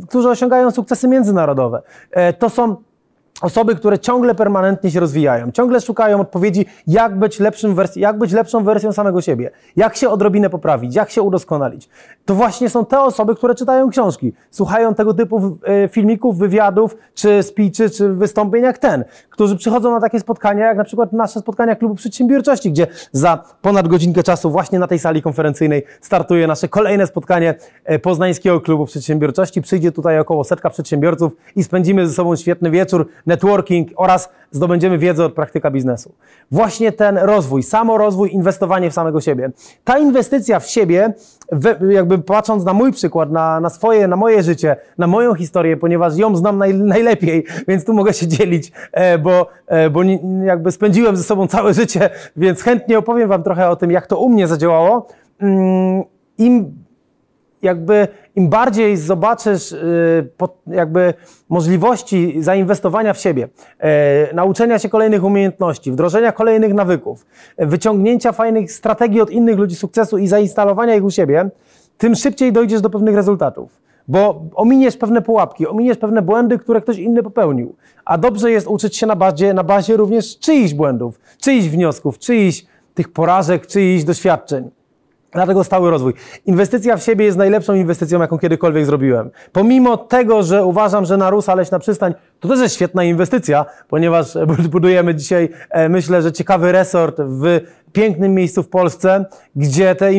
którzy 0.08 0.28
osiągają 0.28 0.70
sukcesy 0.70 1.08
międzynarodowe, 1.08 1.82
e, 2.10 2.32
to 2.32 2.50
są 2.50 2.76
osoby, 3.40 3.76
które 3.76 3.98
ciągle 3.98 4.34
permanentnie 4.34 4.90
się 4.90 5.00
rozwijają, 5.00 5.52
ciągle 5.52 5.80
szukają 5.80 6.20
odpowiedzi, 6.20 6.66
jak 6.86 7.18
być, 7.18 7.40
lepszym 7.40 7.74
wersji, 7.74 8.02
jak 8.02 8.18
być 8.18 8.32
lepszą 8.32 8.64
wersją 8.64 8.92
samego 8.92 9.20
siebie, 9.20 9.50
jak 9.76 9.96
się 9.96 10.08
odrobinę 10.08 10.50
poprawić, 10.50 10.94
jak 10.94 11.10
się 11.10 11.22
udoskonalić. 11.22 11.88
To 12.24 12.34
właśnie 12.34 12.70
są 12.70 12.86
te 12.86 13.00
osoby, 13.00 13.34
które 13.34 13.54
czytają 13.54 13.90
książki, 13.90 14.32
słuchają 14.50 14.94
tego 14.94 15.14
typu 15.14 15.58
e, 15.64 15.88
filmików, 15.88 16.38
wywiadów, 16.38 16.96
czy 17.14 17.42
speechy, 17.42 17.90
czy 17.90 18.08
wystąpień 18.08 18.62
jak 18.62 18.78
ten, 18.78 19.04
którzy 19.30 19.56
przychodzą 19.56 19.90
na 19.90 20.00
takie 20.00 20.20
spotkania, 20.20 20.66
jak 20.66 20.76
na 20.76 20.84
przykład 20.84 21.12
nasze 21.12 21.40
spotkania 21.40 21.76
Klubu 21.76 21.94
Przedsiębiorczości, 21.94 22.70
gdzie 22.70 22.86
za 23.12 23.44
ponad 23.62 23.88
godzinkę 23.88 24.22
czasu 24.22 24.50
właśnie 24.50 24.78
na 24.78 24.86
tej 24.86 24.98
sali 24.98 25.22
konferencyjnej 25.22 25.82
startuje 26.00 26.46
nasze 26.46 26.68
kolejne 26.68 27.06
spotkanie 27.06 27.54
e, 27.84 27.98
Poznańskiego 27.98 28.60
Klubu 28.60 28.86
Przedsiębiorczości. 28.86 29.62
Przyjdzie 29.62 29.92
tutaj 29.92 30.18
około 30.18 30.44
setka 30.44 30.70
przedsiębiorców 30.70 31.32
i 31.56 31.64
spędzimy 31.64 32.08
ze 32.08 32.14
sobą 32.14 32.36
świetny 32.36 32.70
wieczór 32.70 33.06
networking 33.30 33.90
oraz 33.96 34.28
zdobędziemy 34.50 34.98
wiedzę 34.98 35.24
od 35.24 35.32
praktyka 35.32 35.70
biznesu. 35.70 36.14
Właśnie 36.50 36.92
ten 36.92 37.18
rozwój, 37.18 37.62
samorozwój, 37.62 38.32
inwestowanie 38.32 38.90
w 38.90 38.94
samego 38.94 39.20
siebie. 39.20 39.50
Ta 39.84 39.98
inwestycja 39.98 40.60
w 40.60 40.66
siebie, 40.66 41.12
jakby 41.90 42.18
patrząc 42.18 42.64
na 42.64 42.72
mój 42.72 42.92
przykład, 42.92 43.32
na, 43.32 43.60
na 43.60 43.70
swoje, 43.70 44.08
na 44.08 44.16
moje 44.16 44.42
życie, 44.42 44.76
na 44.98 45.06
moją 45.06 45.34
historię, 45.34 45.76
ponieważ 45.76 46.16
ją 46.16 46.36
znam 46.36 46.58
naj, 46.58 46.74
najlepiej, 46.74 47.44
więc 47.68 47.84
tu 47.84 47.94
mogę 47.94 48.12
się 48.12 48.26
dzielić, 48.26 48.72
e, 48.92 49.18
bo, 49.18 49.46
e, 49.66 49.90
bo 49.90 50.02
jakby 50.44 50.72
spędziłem 50.72 51.16
ze 51.16 51.22
sobą 51.22 51.46
całe 51.46 51.74
życie, 51.74 52.10
więc 52.36 52.62
chętnie 52.62 52.98
opowiem 52.98 53.28
Wam 53.28 53.42
trochę 53.42 53.68
o 53.68 53.76
tym, 53.76 53.90
jak 53.90 54.06
to 54.06 54.18
u 54.18 54.28
mnie 54.28 54.46
zadziałało. 54.46 55.06
Mm, 55.40 56.02
Im 56.38 56.79
jakby 57.62 58.08
im 58.36 58.48
bardziej 58.48 58.96
zobaczysz 58.96 59.72
y, 59.72 60.28
jakby 60.66 61.14
możliwości 61.48 62.42
zainwestowania 62.42 63.12
w 63.12 63.18
siebie, 63.18 63.48
e, 63.78 64.34
nauczenia 64.34 64.78
się 64.78 64.88
kolejnych 64.88 65.24
umiejętności, 65.24 65.92
wdrożenia 65.92 66.32
kolejnych 66.32 66.74
nawyków, 66.74 67.26
wyciągnięcia 67.58 68.32
fajnych 68.32 68.72
strategii 68.72 69.20
od 69.20 69.30
innych 69.30 69.58
ludzi 69.58 69.76
sukcesu 69.76 70.18
i 70.18 70.26
zainstalowania 70.26 70.94
ich 70.94 71.04
u 71.04 71.10
siebie, 71.10 71.50
tym 71.98 72.14
szybciej 72.14 72.52
dojdziesz 72.52 72.80
do 72.80 72.90
pewnych 72.90 73.14
rezultatów. 73.14 73.80
Bo 74.08 74.42
ominiesz 74.54 74.96
pewne 74.96 75.22
pułapki, 75.22 75.66
ominiesz 75.66 75.98
pewne 75.98 76.22
błędy, 76.22 76.58
które 76.58 76.80
ktoś 76.80 76.98
inny 76.98 77.22
popełnił. 77.22 77.74
A 78.04 78.18
dobrze 78.18 78.50
jest 78.50 78.66
uczyć 78.66 78.96
się 78.96 79.06
na 79.06 79.16
bazie, 79.16 79.54
na 79.54 79.64
bazie 79.64 79.96
również 79.96 80.38
czyichś 80.38 80.74
błędów, 80.74 81.20
czyichś 81.40 81.68
wniosków, 81.68 82.18
czyichś 82.18 82.66
tych 82.94 83.12
porażek, 83.12 83.66
czyichś 83.66 84.04
doświadczeń. 84.04 84.70
Dlatego 85.32 85.64
stały 85.64 85.90
rozwój. 85.90 86.12
Inwestycja 86.46 86.96
w 86.96 87.02
siebie 87.02 87.24
jest 87.24 87.38
najlepszą 87.38 87.74
inwestycją, 87.74 88.20
jaką 88.20 88.38
kiedykolwiek 88.38 88.86
zrobiłem. 88.86 89.30
Pomimo 89.52 89.96
tego, 89.96 90.42
że 90.42 90.64
uważam, 90.64 91.04
że 91.04 91.16
na 91.16 91.30
Rusa 91.30 91.54
Leśna 91.54 91.78
Przystań 91.78 92.14
to 92.40 92.48
też 92.48 92.60
jest 92.60 92.74
świetna 92.74 93.04
inwestycja, 93.04 93.66
ponieważ 93.88 94.34
budujemy 94.70 95.14
dzisiaj, 95.14 95.48
e, 95.70 95.88
myślę, 95.88 96.22
że 96.22 96.32
ciekawy 96.32 96.72
resort 96.72 97.20
w 97.20 97.60
pięknym 97.92 98.34
miejscu 98.34 98.62
w 98.62 98.68
Polsce, 98.68 99.24
gdzie 99.56 99.94
te, 99.94 100.10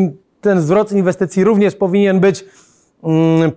ten 0.41 0.61
zwrot 0.61 0.91
inwestycji 0.91 1.43
również 1.43 1.75
powinien 1.75 2.19
być 2.19 2.45
mm, 3.03 3.51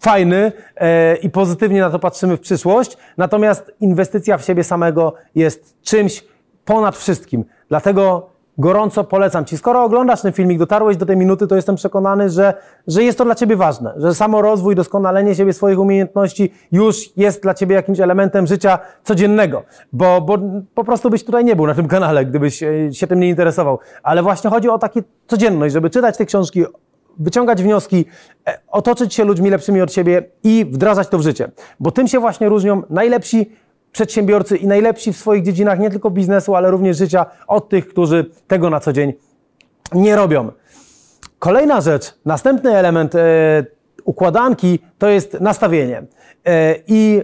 fajny 0.00 0.52
e, 0.76 1.16
i 1.16 1.30
pozytywnie 1.30 1.80
na 1.80 1.90
to 1.90 1.98
patrzymy 1.98 2.36
w 2.36 2.40
przyszłość. 2.40 2.96
Natomiast 3.16 3.72
inwestycja 3.80 4.38
w 4.38 4.44
siebie 4.44 4.64
samego 4.64 5.14
jest 5.34 5.82
czymś 5.82 6.24
ponad 6.64 6.96
wszystkim. 6.96 7.44
Dlatego 7.68 8.33
gorąco 8.58 9.04
polecam 9.04 9.44
Ci. 9.44 9.58
Skoro 9.58 9.84
oglądasz 9.84 10.22
ten 10.22 10.32
filmik, 10.32 10.58
dotarłeś 10.58 10.96
do 10.96 11.06
tej 11.06 11.16
minuty, 11.16 11.46
to 11.46 11.56
jestem 11.56 11.76
przekonany, 11.76 12.30
że, 12.30 12.54
że 12.86 13.02
jest 13.02 13.18
to 13.18 13.24
dla 13.24 13.34
Ciebie 13.34 13.56
ważne, 13.56 13.94
że 13.96 14.14
samo 14.14 14.42
rozwój, 14.42 14.74
doskonalenie 14.74 15.34
siebie, 15.34 15.52
swoich 15.52 15.80
umiejętności 15.80 16.52
już 16.72 17.16
jest 17.16 17.42
dla 17.42 17.54
Ciebie 17.54 17.74
jakimś 17.74 18.00
elementem 18.00 18.46
życia 18.46 18.78
codziennego, 19.04 19.62
bo, 19.92 20.20
bo 20.20 20.38
po 20.74 20.84
prostu 20.84 21.10
byś 21.10 21.24
tutaj 21.24 21.44
nie 21.44 21.56
był 21.56 21.66
na 21.66 21.74
tym 21.74 21.88
kanale, 21.88 22.26
gdybyś 22.26 22.62
e, 22.62 22.94
się 22.94 23.06
tym 23.06 23.20
nie 23.20 23.28
interesował. 23.28 23.78
Ale 24.02 24.22
właśnie 24.22 24.50
chodzi 24.50 24.68
o 24.68 24.78
takie 24.78 25.02
codzienność, 25.26 25.72
żeby 25.72 25.90
czytać 25.90 26.16
te 26.16 26.26
książki, 26.26 26.64
wyciągać 27.18 27.62
wnioski, 27.62 28.04
e, 28.48 28.58
otoczyć 28.68 29.14
się 29.14 29.24
ludźmi 29.24 29.50
lepszymi 29.50 29.80
od 29.80 29.92
siebie 29.92 30.22
i 30.44 30.66
wdrażać 30.72 31.08
to 31.08 31.18
w 31.18 31.22
życie. 31.22 31.50
Bo 31.80 31.90
tym 31.90 32.08
się 32.08 32.20
właśnie 32.20 32.48
różnią 32.48 32.82
najlepsi 32.90 33.50
przedsiębiorcy 33.94 34.56
i 34.56 34.66
najlepsi 34.66 35.12
w 35.12 35.16
swoich 35.16 35.42
dziedzinach 35.42 35.78
nie 35.78 35.90
tylko 35.90 36.10
biznesu, 36.10 36.54
ale 36.54 36.70
również 36.70 36.96
życia 36.96 37.26
od 37.46 37.68
tych, 37.68 37.88
którzy 37.88 38.30
tego 38.46 38.70
na 38.70 38.80
co 38.80 38.92
dzień 38.92 39.12
nie 39.92 40.16
robią. 40.16 40.52
Kolejna 41.38 41.80
rzecz, 41.80 42.14
następny 42.24 42.76
element 42.76 43.14
e, 43.14 43.20
układanki 44.04 44.78
to 44.98 45.08
jest 45.08 45.40
nastawienie. 45.40 46.02
E, 46.46 46.74
I 46.86 47.22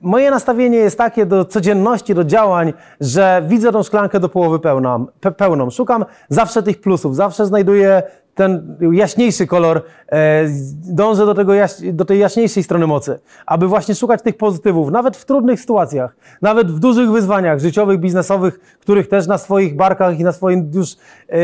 moje 0.00 0.30
nastawienie 0.30 0.78
jest 0.78 0.98
takie 0.98 1.26
do 1.26 1.44
codzienności, 1.44 2.14
do 2.14 2.24
działań, 2.24 2.72
że 3.00 3.42
widzę 3.48 3.72
tą 3.72 3.82
szklankę 3.82 4.20
do 4.20 4.28
połowy 4.28 4.58
pełną. 4.58 5.06
pełną. 5.36 5.70
Szukam 5.70 6.04
zawsze 6.28 6.62
tych 6.62 6.80
plusów, 6.80 7.16
zawsze 7.16 7.46
znajduję 7.46 8.02
ten 8.36 8.76
jaśniejszy 8.92 9.46
kolor, 9.46 9.82
e, 10.12 10.44
dążę 10.88 11.26
do, 11.26 11.34
tego 11.34 11.52
do 11.92 12.04
tej 12.04 12.18
jaśniejszej 12.18 12.62
strony 12.62 12.86
mocy, 12.86 13.18
aby 13.46 13.66
właśnie 13.66 13.94
szukać 13.94 14.22
tych 14.22 14.36
pozytywów, 14.36 14.90
nawet 14.90 15.16
w 15.16 15.24
trudnych 15.24 15.60
sytuacjach, 15.60 16.16
nawet 16.42 16.72
w 16.72 16.78
dużych 16.78 17.10
wyzwaniach 17.10 17.60
życiowych, 17.60 18.00
biznesowych, 18.00 18.60
których 18.80 19.08
też 19.08 19.26
na 19.26 19.38
swoich 19.38 19.76
barkach 19.76 20.20
i 20.20 20.24
na 20.24 20.32
swoim 20.32 20.70
już 20.74 20.92
e, 20.92 21.36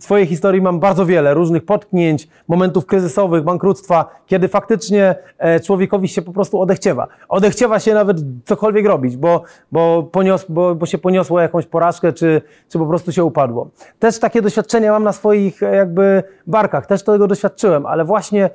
swojej 0.00 0.26
historii 0.26 0.62
mam 0.62 0.80
bardzo 0.80 1.06
wiele, 1.06 1.34
różnych 1.34 1.64
potknięć, 1.64 2.28
momentów 2.48 2.86
kryzysowych, 2.86 3.44
bankructwa, 3.44 4.20
kiedy 4.26 4.48
faktycznie 4.48 5.14
e, 5.38 5.60
człowiekowi 5.60 6.08
się 6.08 6.22
po 6.22 6.32
prostu 6.32 6.60
odechciewa. 6.60 7.08
Odechciewa 7.28 7.80
się 7.80 7.94
nawet 7.94 8.16
cokolwiek 8.44 8.86
robić, 8.86 9.16
bo, 9.16 9.42
bo, 9.72 10.02
ponios, 10.02 10.46
bo, 10.48 10.74
bo 10.74 10.86
się 10.86 10.98
poniosło 10.98 11.40
jakąś 11.40 11.66
porażkę, 11.66 12.12
czy, 12.12 12.42
czy 12.68 12.78
po 12.78 12.86
prostu 12.86 13.12
się 13.12 13.24
upadło. 13.24 13.70
Też 13.98 14.18
takie 14.18 14.42
doświadczenia 14.42 14.92
mam 14.92 15.04
na 15.04 15.12
swoich 15.12 15.60
jakby 15.60 16.22
barkach, 16.46 16.86
też 16.86 17.02
tego 17.02 17.26
doświadczyłem, 17.26 17.86
ale 17.86 18.04
właśnie 18.04 18.50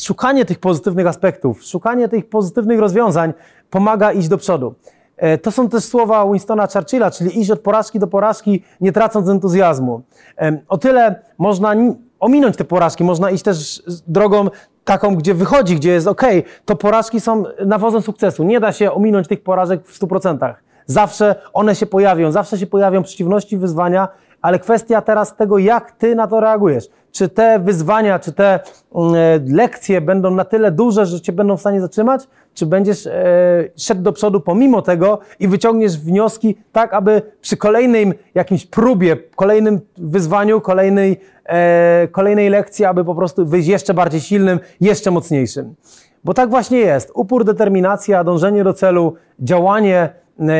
szukanie 0.00 0.44
tych 0.44 0.58
pozytywnych 0.58 1.06
aspektów, 1.06 1.62
szukanie 1.62 2.08
tych 2.08 2.28
pozytywnych 2.28 2.80
rozwiązań 2.80 3.32
pomaga 3.70 4.12
iść 4.12 4.28
do 4.28 4.38
przodu. 4.38 4.74
E, 5.16 5.38
to 5.38 5.50
są 5.50 5.68
też 5.68 5.84
słowa 5.84 6.26
Winstona 6.26 6.66
Churchilla, 6.66 7.10
czyli 7.10 7.40
iść 7.40 7.50
od 7.50 7.60
porażki 7.60 7.98
do 7.98 8.06
porażki, 8.06 8.62
nie 8.80 8.92
tracąc 8.92 9.28
entuzjazmu. 9.28 10.02
O 10.68 10.78
tyle 10.78 11.22
można 11.38 11.74
ominąć 12.20 12.56
te 12.56 12.64
porażki, 12.64 13.04
można 13.04 13.30
iść 13.30 13.44
też 13.44 13.82
drogą 14.06 14.48
taką, 14.84 15.16
gdzie 15.16 15.34
wychodzi, 15.34 15.76
gdzie 15.76 15.90
jest 15.90 16.06
ok, 16.06 16.22
to 16.64 16.76
porażki 16.76 17.20
są 17.20 17.44
nawozem 17.66 18.02
sukcesu. 18.02 18.44
Nie 18.44 18.60
da 18.60 18.72
się 18.72 18.92
ominąć 18.92 19.28
tych 19.28 19.42
porażek 19.42 19.86
w 19.86 20.00
100%. 20.00 20.54
Zawsze 20.86 21.34
one 21.52 21.74
się 21.74 21.86
pojawią, 21.86 22.32
zawsze 22.32 22.58
się 22.58 22.66
pojawią 22.66 23.02
przeciwności, 23.02 23.56
wyzwania, 23.56 24.08
ale 24.42 24.58
kwestia 24.58 25.02
teraz 25.02 25.36
tego, 25.36 25.58
jak 25.58 25.92
ty 25.92 26.14
na 26.14 26.26
to 26.26 26.40
reagujesz. 26.40 26.88
Czy 27.12 27.28
te 27.28 27.58
wyzwania, 27.58 28.18
czy 28.18 28.32
te 28.32 28.60
mm, 28.94 29.14
e, 29.14 29.54
lekcje 29.54 30.00
będą 30.00 30.30
na 30.30 30.44
tyle 30.44 30.70
duże, 30.70 31.06
że 31.06 31.20
cię 31.20 31.32
będą 31.32 31.56
w 31.56 31.60
stanie 31.60 31.80
zatrzymać, 31.80 32.28
czy 32.54 32.66
będziesz 32.66 33.06
e, 33.06 33.12
szedł 33.76 34.02
do 34.02 34.12
przodu 34.12 34.40
pomimo 34.40 34.82
tego 34.82 35.18
i 35.40 35.48
wyciągniesz 35.48 35.98
wnioski 35.98 36.56
tak, 36.72 36.94
aby 36.94 37.22
przy 37.40 37.56
kolejnym 37.56 38.14
jakimś 38.34 38.66
próbie, 38.66 39.16
kolejnym 39.16 39.80
wyzwaniu, 39.96 40.60
kolejnej, 40.60 41.20
e, 41.44 42.08
kolejnej 42.12 42.50
lekcji, 42.50 42.84
aby 42.84 43.04
po 43.04 43.14
prostu 43.14 43.46
wyjść 43.46 43.68
jeszcze 43.68 43.94
bardziej 43.94 44.20
silnym, 44.20 44.60
jeszcze 44.80 45.10
mocniejszym. 45.10 45.74
Bo 46.24 46.34
tak 46.34 46.50
właśnie 46.50 46.78
jest. 46.78 47.10
Upór, 47.14 47.44
determinacja, 47.44 48.24
dążenie 48.24 48.64
do 48.64 48.74
celu, 48.74 49.14
działanie 49.38 50.08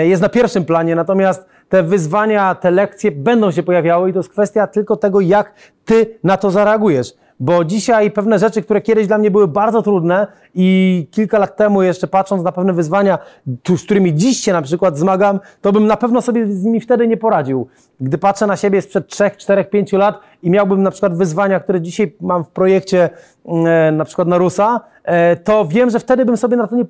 jest 0.03 0.23
na 0.23 0.29
pierwszym 0.29 0.65
planie, 0.65 0.95
natomiast 0.95 1.47
te 1.71 1.83
wyzwania, 1.83 2.55
te 2.55 2.71
lekcje 2.71 3.11
będą 3.13 3.51
się 3.51 3.63
pojawiały 3.63 4.11
i 4.11 4.13
to 4.13 4.19
jest 4.19 4.29
kwestia 4.29 4.67
tylko 4.67 4.97
tego, 4.97 5.21
jak 5.21 5.53
ty 5.85 6.19
na 6.25 6.37
to 6.37 6.51
zareagujesz. 6.51 7.13
Bo 7.41 7.65
dzisiaj 7.65 8.11
pewne 8.11 8.39
rzeczy, 8.39 8.63
które 8.63 8.81
kiedyś 8.81 9.07
dla 9.07 9.19
mnie 9.19 9.31
były 9.31 9.49
bardzo 9.49 9.83
trudne 9.83 10.27
i 10.55 11.07
kilka 11.11 11.39
lat 11.39 11.57
temu 11.57 11.83
jeszcze 11.83 12.07
patrząc 12.07 12.43
na 12.43 12.53
pewne 12.53 12.73
wyzwania, 12.73 13.19
z 13.77 13.83
którymi 13.83 14.15
dziś 14.15 14.37
się 14.37 14.53
na 14.53 14.63
przykład 14.63 14.99
zmagam, 14.99 15.41
to 15.61 15.73
bym 15.73 15.87
na 15.87 15.97
pewno 15.97 16.23
sobie 16.23 16.47
z 16.47 16.65
nimi 16.65 16.81
wtedy 16.81 17.09
nie 17.09 17.17
poradził. 17.17 17.67
Gdy 18.01 18.19
patrzę 18.19 18.47
na 18.47 18.57
siebie 18.57 18.83
sprzed 18.83 19.07
3, 19.09 19.31
4, 19.37 19.65
5 19.65 19.93
lat 19.93 20.21
i 20.43 20.51
miałbym 20.51 20.83
na 20.83 20.91
przykład 20.91 21.17
wyzwania, 21.17 21.61
które 21.61 21.81
dzisiaj 21.81 22.17
mam 22.21 22.45
w 22.45 22.49
projekcie 22.49 23.11
mm, 23.47 23.67
e, 23.67 23.93
na 23.93 24.05
przykład 24.05 24.29
na 24.29 24.39
Rusa, 24.39 24.81
e, 25.05 25.37
to 25.37 25.65
wiem, 25.65 25.91
że 25.91 25.99
wtedy 25.99 26.25
bym 26.25 26.37
sobie 26.37 26.57
na 26.57 26.67
to 26.67 26.77
nie, 26.77 26.85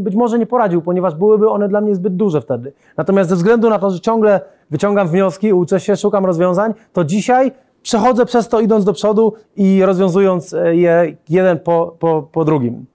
być 0.00 0.14
może 0.14 0.38
nie 0.38 0.46
poradził, 0.46 0.82
ponieważ 0.82 1.14
byłyby 1.14 1.48
one 1.48 1.68
dla 1.68 1.80
mnie 1.80 1.94
zbyt 1.94 2.16
duże 2.16 2.40
wtedy. 2.40 2.72
Natomiast 2.96 3.30
ze 3.30 3.36
względu 3.36 3.70
na 3.70 3.78
to, 3.78 3.90
że 3.90 4.00
ciągle 4.00 4.40
wyciągam 4.70 5.08
wnioski, 5.08 5.52
uczę 5.52 5.80
się, 5.80 5.96
szukam 5.96 6.26
rozwiązań, 6.26 6.74
to 6.92 7.04
dzisiaj 7.04 7.52
przechodzę 7.86 8.26
przez 8.26 8.48
to 8.48 8.60
idąc 8.60 8.84
do 8.84 8.92
przodu 8.92 9.34
i 9.56 9.82
rozwiązując 9.84 10.54
e, 10.54 10.76
je 10.76 11.16
jeden 11.28 11.58
po, 11.58 11.96
po, 11.98 12.22
po 12.32 12.44
drugim. 12.44 12.86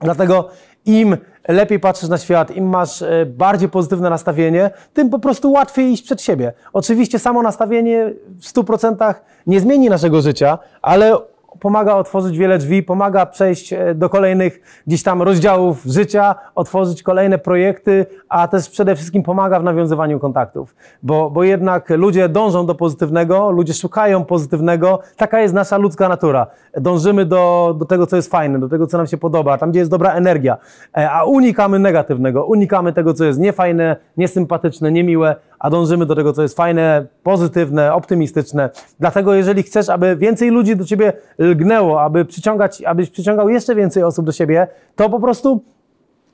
Dlatego 0.00 0.48
im 0.86 1.16
lepiej 1.48 1.80
patrzysz 1.80 2.08
na 2.08 2.18
świat, 2.18 2.56
im 2.56 2.68
masz 2.68 3.02
e, 3.02 3.26
bardziej 3.26 3.68
pozytywne 3.68 4.10
nastawienie, 4.10 4.70
tym 4.92 5.10
po 5.10 5.18
prostu 5.18 5.52
łatwiej 5.52 5.92
iść 5.92 6.04
przed 6.04 6.22
siebie. 6.22 6.52
Oczywiście 6.72 7.18
samo 7.18 7.42
nastawienie 7.42 8.12
w 8.40 8.44
100% 8.44 9.14
nie 9.46 9.60
zmieni 9.60 9.90
naszego 9.90 10.22
życia, 10.22 10.58
ale 10.82 11.16
pomaga 11.60 11.94
otworzyć 11.94 12.38
wiele 12.38 12.58
drzwi, 12.58 12.82
pomaga 12.82 13.26
przejść 13.26 13.72
e, 13.72 13.94
do 13.94 14.08
kolejnych 14.08 14.82
gdzieś 14.86 15.02
tam 15.02 15.22
rozdziałów 15.22 15.84
życia, 15.84 16.34
otworzyć 16.54 17.02
kolejne 17.02 17.38
projekty, 17.38 18.06
a 18.32 18.48
też 18.48 18.70
przede 18.70 18.96
wszystkim 18.96 19.22
pomaga 19.22 19.60
w 19.60 19.64
nawiązywaniu 19.64 20.20
kontaktów. 20.20 20.74
Bo, 21.02 21.30
bo 21.30 21.44
jednak 21.44 21.90
ludzie 21.90 22.28
dążą 22.28 22.66
do 22.66 22.74
pozytywnego, 22.74 23.50
ludzie 23.50 23.74
szukają 23.74 24.24
pozytywnego, 24.24 24.98
taka 25.16 25.40
jest 25.40 25.54
nasza 25.54 25.78
ludzka 25.78 26.08
natura. 26.08 26.46
Dążymy 26.76 27.26
do, 27.26 27.74
do 27.78 27.84
tego, 27.84 28.06
co 28.06 28.16
jest 28.16 28.30
fajne, 28.30 28.58
do 28.58 28.68
tego, 28.68 28.86
co 28.86 28.96
nam 28.96 29.06
się 29.06 29.16
podoba, 29.16 29.58
tam, 29.58 29.70
gdzie 29.70 29.78
jest 29.78 29.90
dobra 29.90 30.12
energia, 30.12 30.56
e, 30.96 31.10
a 31.10 31.24
unikamy 31.24 31.78
negatywnego, 31.78 32.44
unikamy 32.44 32.92
tego, 32.92 33.14
co 33.14 33.24
jest 33.24 33.38
niefajne, 33.38 33.96
niesympatyczne, 34.16 34.92
niemiłe, 34.92 35.36
a 35.58 35.70
dążymy 35.70 36.06
do 36.06 36.14
tego, 36.14 36.32
co 36.32 36.42
jest 36.42 36.56
fajne, 36.56 37.06
pozytywne, 37.22 37.94
optymistyczne. 37.94 38.70
Dlatego, 39.00 39.34
jeżeli 39.34 39.62
chcesz, 39.62 39.88
aby 39.88 40.16
więcej 40.16 40.50
ludzi 40.50 40.76
do 40.76 40.84
ciebie 40.84 41.12
lgnęło, 41.38 42.02
aby 42.02 42.24
przyciągać, 42.24 42.82
abyś 42.82 43.10
przyciągał 43.10 43.48
jeszcze 43.48 43.74
więcej 43.74 44.02
osób 44.02 44.26
do 44.26 44.32
siebie, 44.32 44.66
to 44.96 45.10
po 45.10 45.20
prostu 45.20 45.62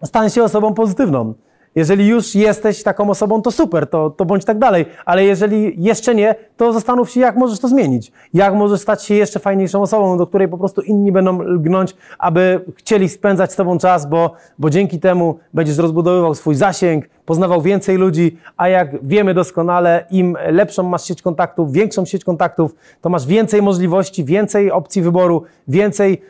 stań 0.04 0.30
się 0.30 0.44
osobą 0.44 0.74
pozytywną. 0.74 1.34
Jeżeli 1.74 2.06
już 2.06 2.34
jesteś 2.34 2.82
taką 2.82 3.10
osobą, 3.10 3.42
to 3.42 3.50
super, 3.50 3.86
to, 3.86 4.10
to 4.10 4.24
bądź 4.24 4.44
tak 4.44 4.58
dalej. 4.58 4.86
Ale 5.04 5.24
jeżeli 5.24 5.82
jeszcze 5.82 6.14
nie, 6.14 6.34
to 6.56 6.72
zastanów 6.72 7.10
się, 7.10 7.20
jak 7.20 7.36
możesz 7.36 7.58
to 7.58 7.68
zmienić. 7.68 8.12
Jak 8.34 8.54
możesz 8.54 8.80
stać 8.80 9.04
się 9.04 9.14
jeszcze 9.14 9.40
fajniejszą 9.40 9.82
osobą, 9.82 10.18
do 10.18 10.26
której 10.26 10.48
po 10.48 10.58
prostu 10.58 10.80
inni 10.80 11.12
będą 11.12 11.42
lgnąć, 11.42 11.96
aby 12.18 12.60
chcieli 12.76 13.08
spędzać 13.08 13.52
z 13.52 13.56
Tobą 13.56 13.78
czas, 13.78 14.06
bo, 14.06 14.32
bo 14.58 14.70
dzięki 14.70 15.00
temu 15.00 15.38
będziesz 15.54 15.78
rozbudowywał 15.78 16.34
swój 16.34 16.54
zasięg, 16.54 17.08
poznawał 17.26 17.62
więcej 17.62 17.96
ludzi, 17.96 18.36
a 18.56 18.68
jak 18.68 19.06
wiemy 19.06 19.34
doskonale, 19.34 20.06
im 20.10 20.36
lepszą 20.50 20.82
masz 20.82 21.04
sieć 21.04 21.22
kontaktów, 21.22 21.72
większą 21.72 22.04
sieć 22.04 22.24
kontaktów, 22.24 22.74
to 23.00 23.08
masz 23.08 23.26
więcej 23.26 23.62
możliwości, 23.62 24.24
więcej 24.24 24.70
opcji 24.70 25.02
wyboru, 25.02 25.42
więcej 25.68 26.22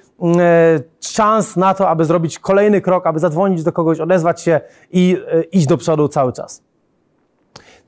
szans 1.00 1.56
na 1.56 1.74
to, 1.74 1.88
aby 1.88 2.04
zrobić 2.04 2.38
kolejny 2.38 2.80
krok, 2.80 3.06
aby 3.06 3.18
zadzwonić 3.18 3.62
do 3.62 3.72
kogoś, 3.72 4.00
odezwać 4.00 4.42
się 4.42 4.60
i 4.92 5.16
e, 5.32 5.42
iść 5.42 5.66
do 5.66 5.76
przodu 5.76 6.08
cały 6.08 6.32
czas. 6.32 6.62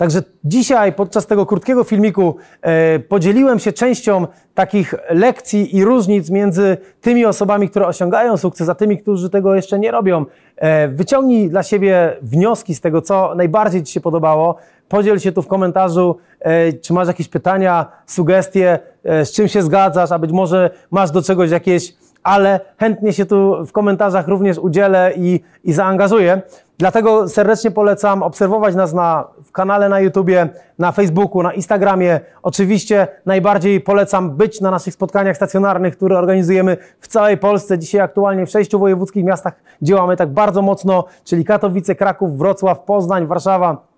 Także 0.01 0.23
dzisiaj 0.45 0.93
podczas 0.93 1.27
tego 1.27 1.47
krótkiego 1.47 1.85
filmiku 1.85 2.37
e, 2.63 2.99
podzieliłem 2.99 3.59
się 3.59 3.73
częścią 3.73 4.27
takich 4.55 4.95
lekcji 5.11 5.77
i 5.77 5.85
różnic 5.85 6.31
między 6.31 6.77
tymi 7.01 7.27
osobami, 7.27 7.69
które 7.69 7.87
osiągają 7.87 8.37
sukces, 8.37 8.69
a 8.69 8.75
tymi, 8.75 8.99
którzy 8.99 9.31
tego 9.31 9.55
jeszcze 9.55 9.79
nie 9.79 9.91
robią. 9.91 10.25
E, 10.57 10.89
wyciągnij 10.89 11.51
dla 11.51 11.63
siebie 11.63 12.17
wnioski 12.23 12.75
z 12.75 12.81
tego, 12.81 13.03
co 13.03 13.35
najbardziej 13.35 13.83
Ci 13.83 13.93
się 13.93 14.01
podobało. 14.01 14.57
Podziel 14.89 15.19
się 15.19 15.33
tu 15.33 15.43
w 15.43 15.47
komentarzu, 15.47 16.17
e, 16.41 16.73
czy 16.73 16.93
masz 16.93 17.09
jakieś 17.09 17.29
pytania, 17.29 17.87
sugestie, 18.07 18.79
e, 19.05 19.25
z 19.25 19.33
czym 19.33 19.49
się 19.49 19.63
zgadzasz, 19.63 20.13
a 20.13 20.19
być 20.19 20.33
może 20.33 20.71
masz 20.91 21.11
do 21.11 21.23
czegoś 21.23 21.51
jakieś 21.51 22.00
ale 22.23 22.61
chętnie 22.79 23.13
się 23.13 23.27
tu 23.27 23.67
w 23.67 23.73
komentarzach 23.73 24.29
również 24.29 24.59
udzielę 24.59 25.13
i, 25.17 25.41
i 25.65 25.73
zaangażuję. 25.73 26.43
Dlatego 26.79 27.29
serdecznie 27.29 27.71
polecam 27.71 28.23
obserwować 28.23 28.75
nas 28.75 28.93
na, 28.93 29.25
w 29.45 29.53
kanale 29.53 29.89
na 29.89 30.01
YouTubie, 30.01 30.49
na 30.79 30.93
Facebooku, 30.93 31.43
na 31.43 31.53
Instagramie. 31.53 32.21
Oczywiście 32.43 33.09
najbardziej 33.27 33.81
polecam 33.81 34.31
być 34.31 34.61
na 34.61 34.71
naszych 34.71 34.95
spotkaniach 34.95 35.37
stacjonarnych, 35.37 35.97
które 35.97 36.19
organizujemy 36.19 36.77
w 37.01 37.09
całej 37.09 37.39
Polsce. 37.39 37.79
Dzisiaj 37.79 38.01
aktualnie 38.01 38.47
w 38.47 38.51
sześciu 38.51 38.79
wojewódzkich 38.79 39.25
miastach 39.25 39.55
działamy 39.83 40.17
tak 40.17 40.29
bardzo 40.29 40.63
mocno, 40.63 41.05
czyli 41.25 41.45
Katowice, 41.45 41.95
Kraków, 41.95 42.39
Wrocław, 42.39 42.81
Poznań, 42.81 43.27
Warszawa, 43.27 43.90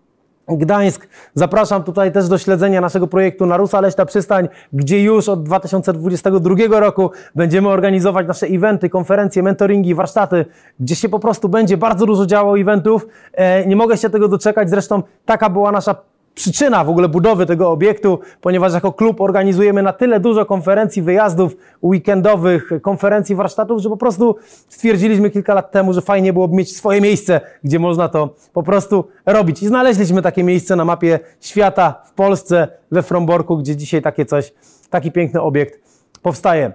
Gdańsk. 0.48 1.08
Zapraszam 1.34 1.82
tutaj 1.84 2.12
też 2.12 2.28
do 2.28 2.38
śledzenia 2.38 2.80
naszego 2.80 3.06
projektu 3.06 3.46
Narusa 3.46 3.80
Leśna 3.80 4.06
Przystań, 4.06 4.48
gdzie 4.72 5.02
już 5.02 5.28
od 5.28 5.42
2022 5.42 6.80
roku 6.80 7.10
będziemy 7.34 7.68
organizować 7.68 8.26
nasze 8.26 8.46
eventy, 8.46 8.88
konferencje, 8.88 9.42
mentoringi, 9.42 9.94
warsztaty, 9.94 10.44
gdzie 10.80 10.96
się 10.96 11.08
po 11.08 11.18
prostu 11.18 11.48
będzie 11.48 11.76
bardzo 11.76 12.06
dużo 12.06 12.26
działo 12.26 12.58
eventów. 12.58 13.06
E, 13.32 13.66
nie 13.66 13.76
mogę 13.76 13.96
się 13.96 14.10
tego 14.10 14.28
doczekać, 14.28 14.70
zresztą 14.70 15.02
taka 15.24 15.50
była 15.50 15.72
nasza 15.72 15.94
przyczyna 16.34 16.84
w 16.84 16.88
ogóle 16.88 17.08
budowy 17.08 17.46
tego 17.46 17.70
obiektu, 17.70 18.18
ponieważ 18.40 18.74
jako 18.74 18.92
klub 18.92 19.20
organizujemy 19.20 19.82
na 19.82 19.92
tyle 19.92 20.20
dużo 20.20 20.46
konferencji, 20.46 21.02
wyjazdów 21.02 21.56
weekendowych, 21.82 22.70
konferencji, 22.82 23.34
warsztatów, 23.34 23.80
że 23.80 23.88
po 23.88 23.96
prostu 23.96 24.36
stwierdziliśmy 24.68 25.30
kilka 25.30 25.54
lat 25.54 25.70
temu, 25.70 25.92
że 25.92 26.00
fajnie 26.00 26.32
byłoby 26.32 26.56
mieć 26.56 26.76
swoje 26.76 27.00
miejsce, 27.00 27.40
gdzie 27.64 27.78
można 27.78 28.08
to 28.08 28.34
po 28.52 28.62
prostu 28.62 29.04
robić. 29.26 29.62
I 29.62 29.66
znaleźliśmy 29.66 30.22
takie 30.22 30.44
miejsce 30.44 30.76
na 30.76 30.84
mapie 30.84 31.20
świata 31.40 32.02
w 32.06 32.12
Polsce, 32.12 32.68
we 32.90 33.02
Fromborku, 33.02 33.56
gdzie 33.56 33.76
dzisiaj 33.76 34.02
takie 34.02 34.26
coś, 34.26 34.52
taki 34.90 35.12
piękny 35.12 35.40
obiekt 35.40 35.80
powstaje. 36.22 36.72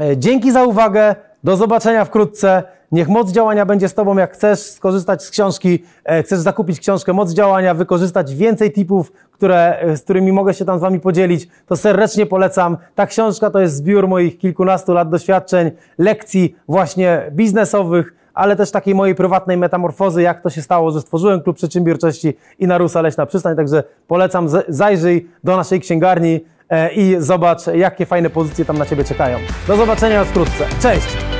E, 0.00 0.16
dzięki 0.16 0.52
za 0.52 0.64
uwagę. 0.64 1.14
Do 1.44 1.56
zobaczenia 1.56 2.04
wkrótce. 2.04 2.62
Niech 2.94 3.08
moc 3.08 3.32
działania 3.32 3.66
będzie 3.66 3.88
z 3.88 3.94
Tobą, 3.94 4.16
jak 4.16 4.32
chcesz 4.32 4.60
skorzystać 4.60 5.24
z 5.24 5.30
książki, 5.30 5.84
e, 6.04 6.22
chcesz 6.22 6.38
zakupić 6.38 6.80
książkę 6.80 7.12
Moc 7.12 7.32
działania, 7.32 7.74
wykorzystać 7.74 8.34
więcej 8.34 8.72
tipów, 8.72 9.12
które, 9.32 9.78
e, 9.78 9.96
z 9.96 10.02
którymi 10.02 10.32
mogę 10.32 10.54
się 10.54 10.64
tam 10.64 10.78
z 10.78 10.80
Wami 10.80 11.00
podzielić, 11.00 11.48
to 11.66 11.76
serdecznie 11.76 12.26
polecam. 12.26 12.76
Ta 12.94 13.06
książka 13.06 13.50
to 13.50 13.60
jest 13.60 13.76
zbiór 13.76 14.08
moich 14.08 14.38
kilkunastu 14.38 14.92
lat 14.92 15.08
doświadczeń, 15.08 15.70
lekcji 15.98 16.56
właśnie 16.68 17.30
biznesowych, 17.32 18.14
ale 18.34 18.56
też 18.56 18.70
takiej 18.70 18.94
mojej 18.94 19.14
prywatnej 19.14 19.56
metamorfozy, 19.56 20.22
jak 20.22 20.42
to 20.42 20.50
się 20.50 20.62
stało, 20.62 20.90
że 20.90 21.00
stworzyłem 21.00 21.42
Klub 21.42 21.56
Przedsiębiorczości 21.56 22.36
i 22.58 22.66
Narusa 22.66 23.02
Leśna 23.02 23.26
Przystań, 23.26 23.56
także 23.56 23.82
polecam, 24.06 24.48
zajrzyj 24.68 25.28
do 25.44 25.56
naszej 25.56 25.80
księgarni 25.80 26.40
e, 26.70 26.92
i 26.92 27.16
zobacz, 27.18 27.66
jakie 27.66 28.06
fajne 28.06 28.30
pozycje 28.30 28.64
tam 28.64 28.78
na 28.78 28.86
Ciebie 28.86 29.04
czekają. 29.04 29.38
Do 29.68 29.76
zobaczenia 29.76 30.24
wkrótce. 30.24 30.64
Cześć! 30.82 31.33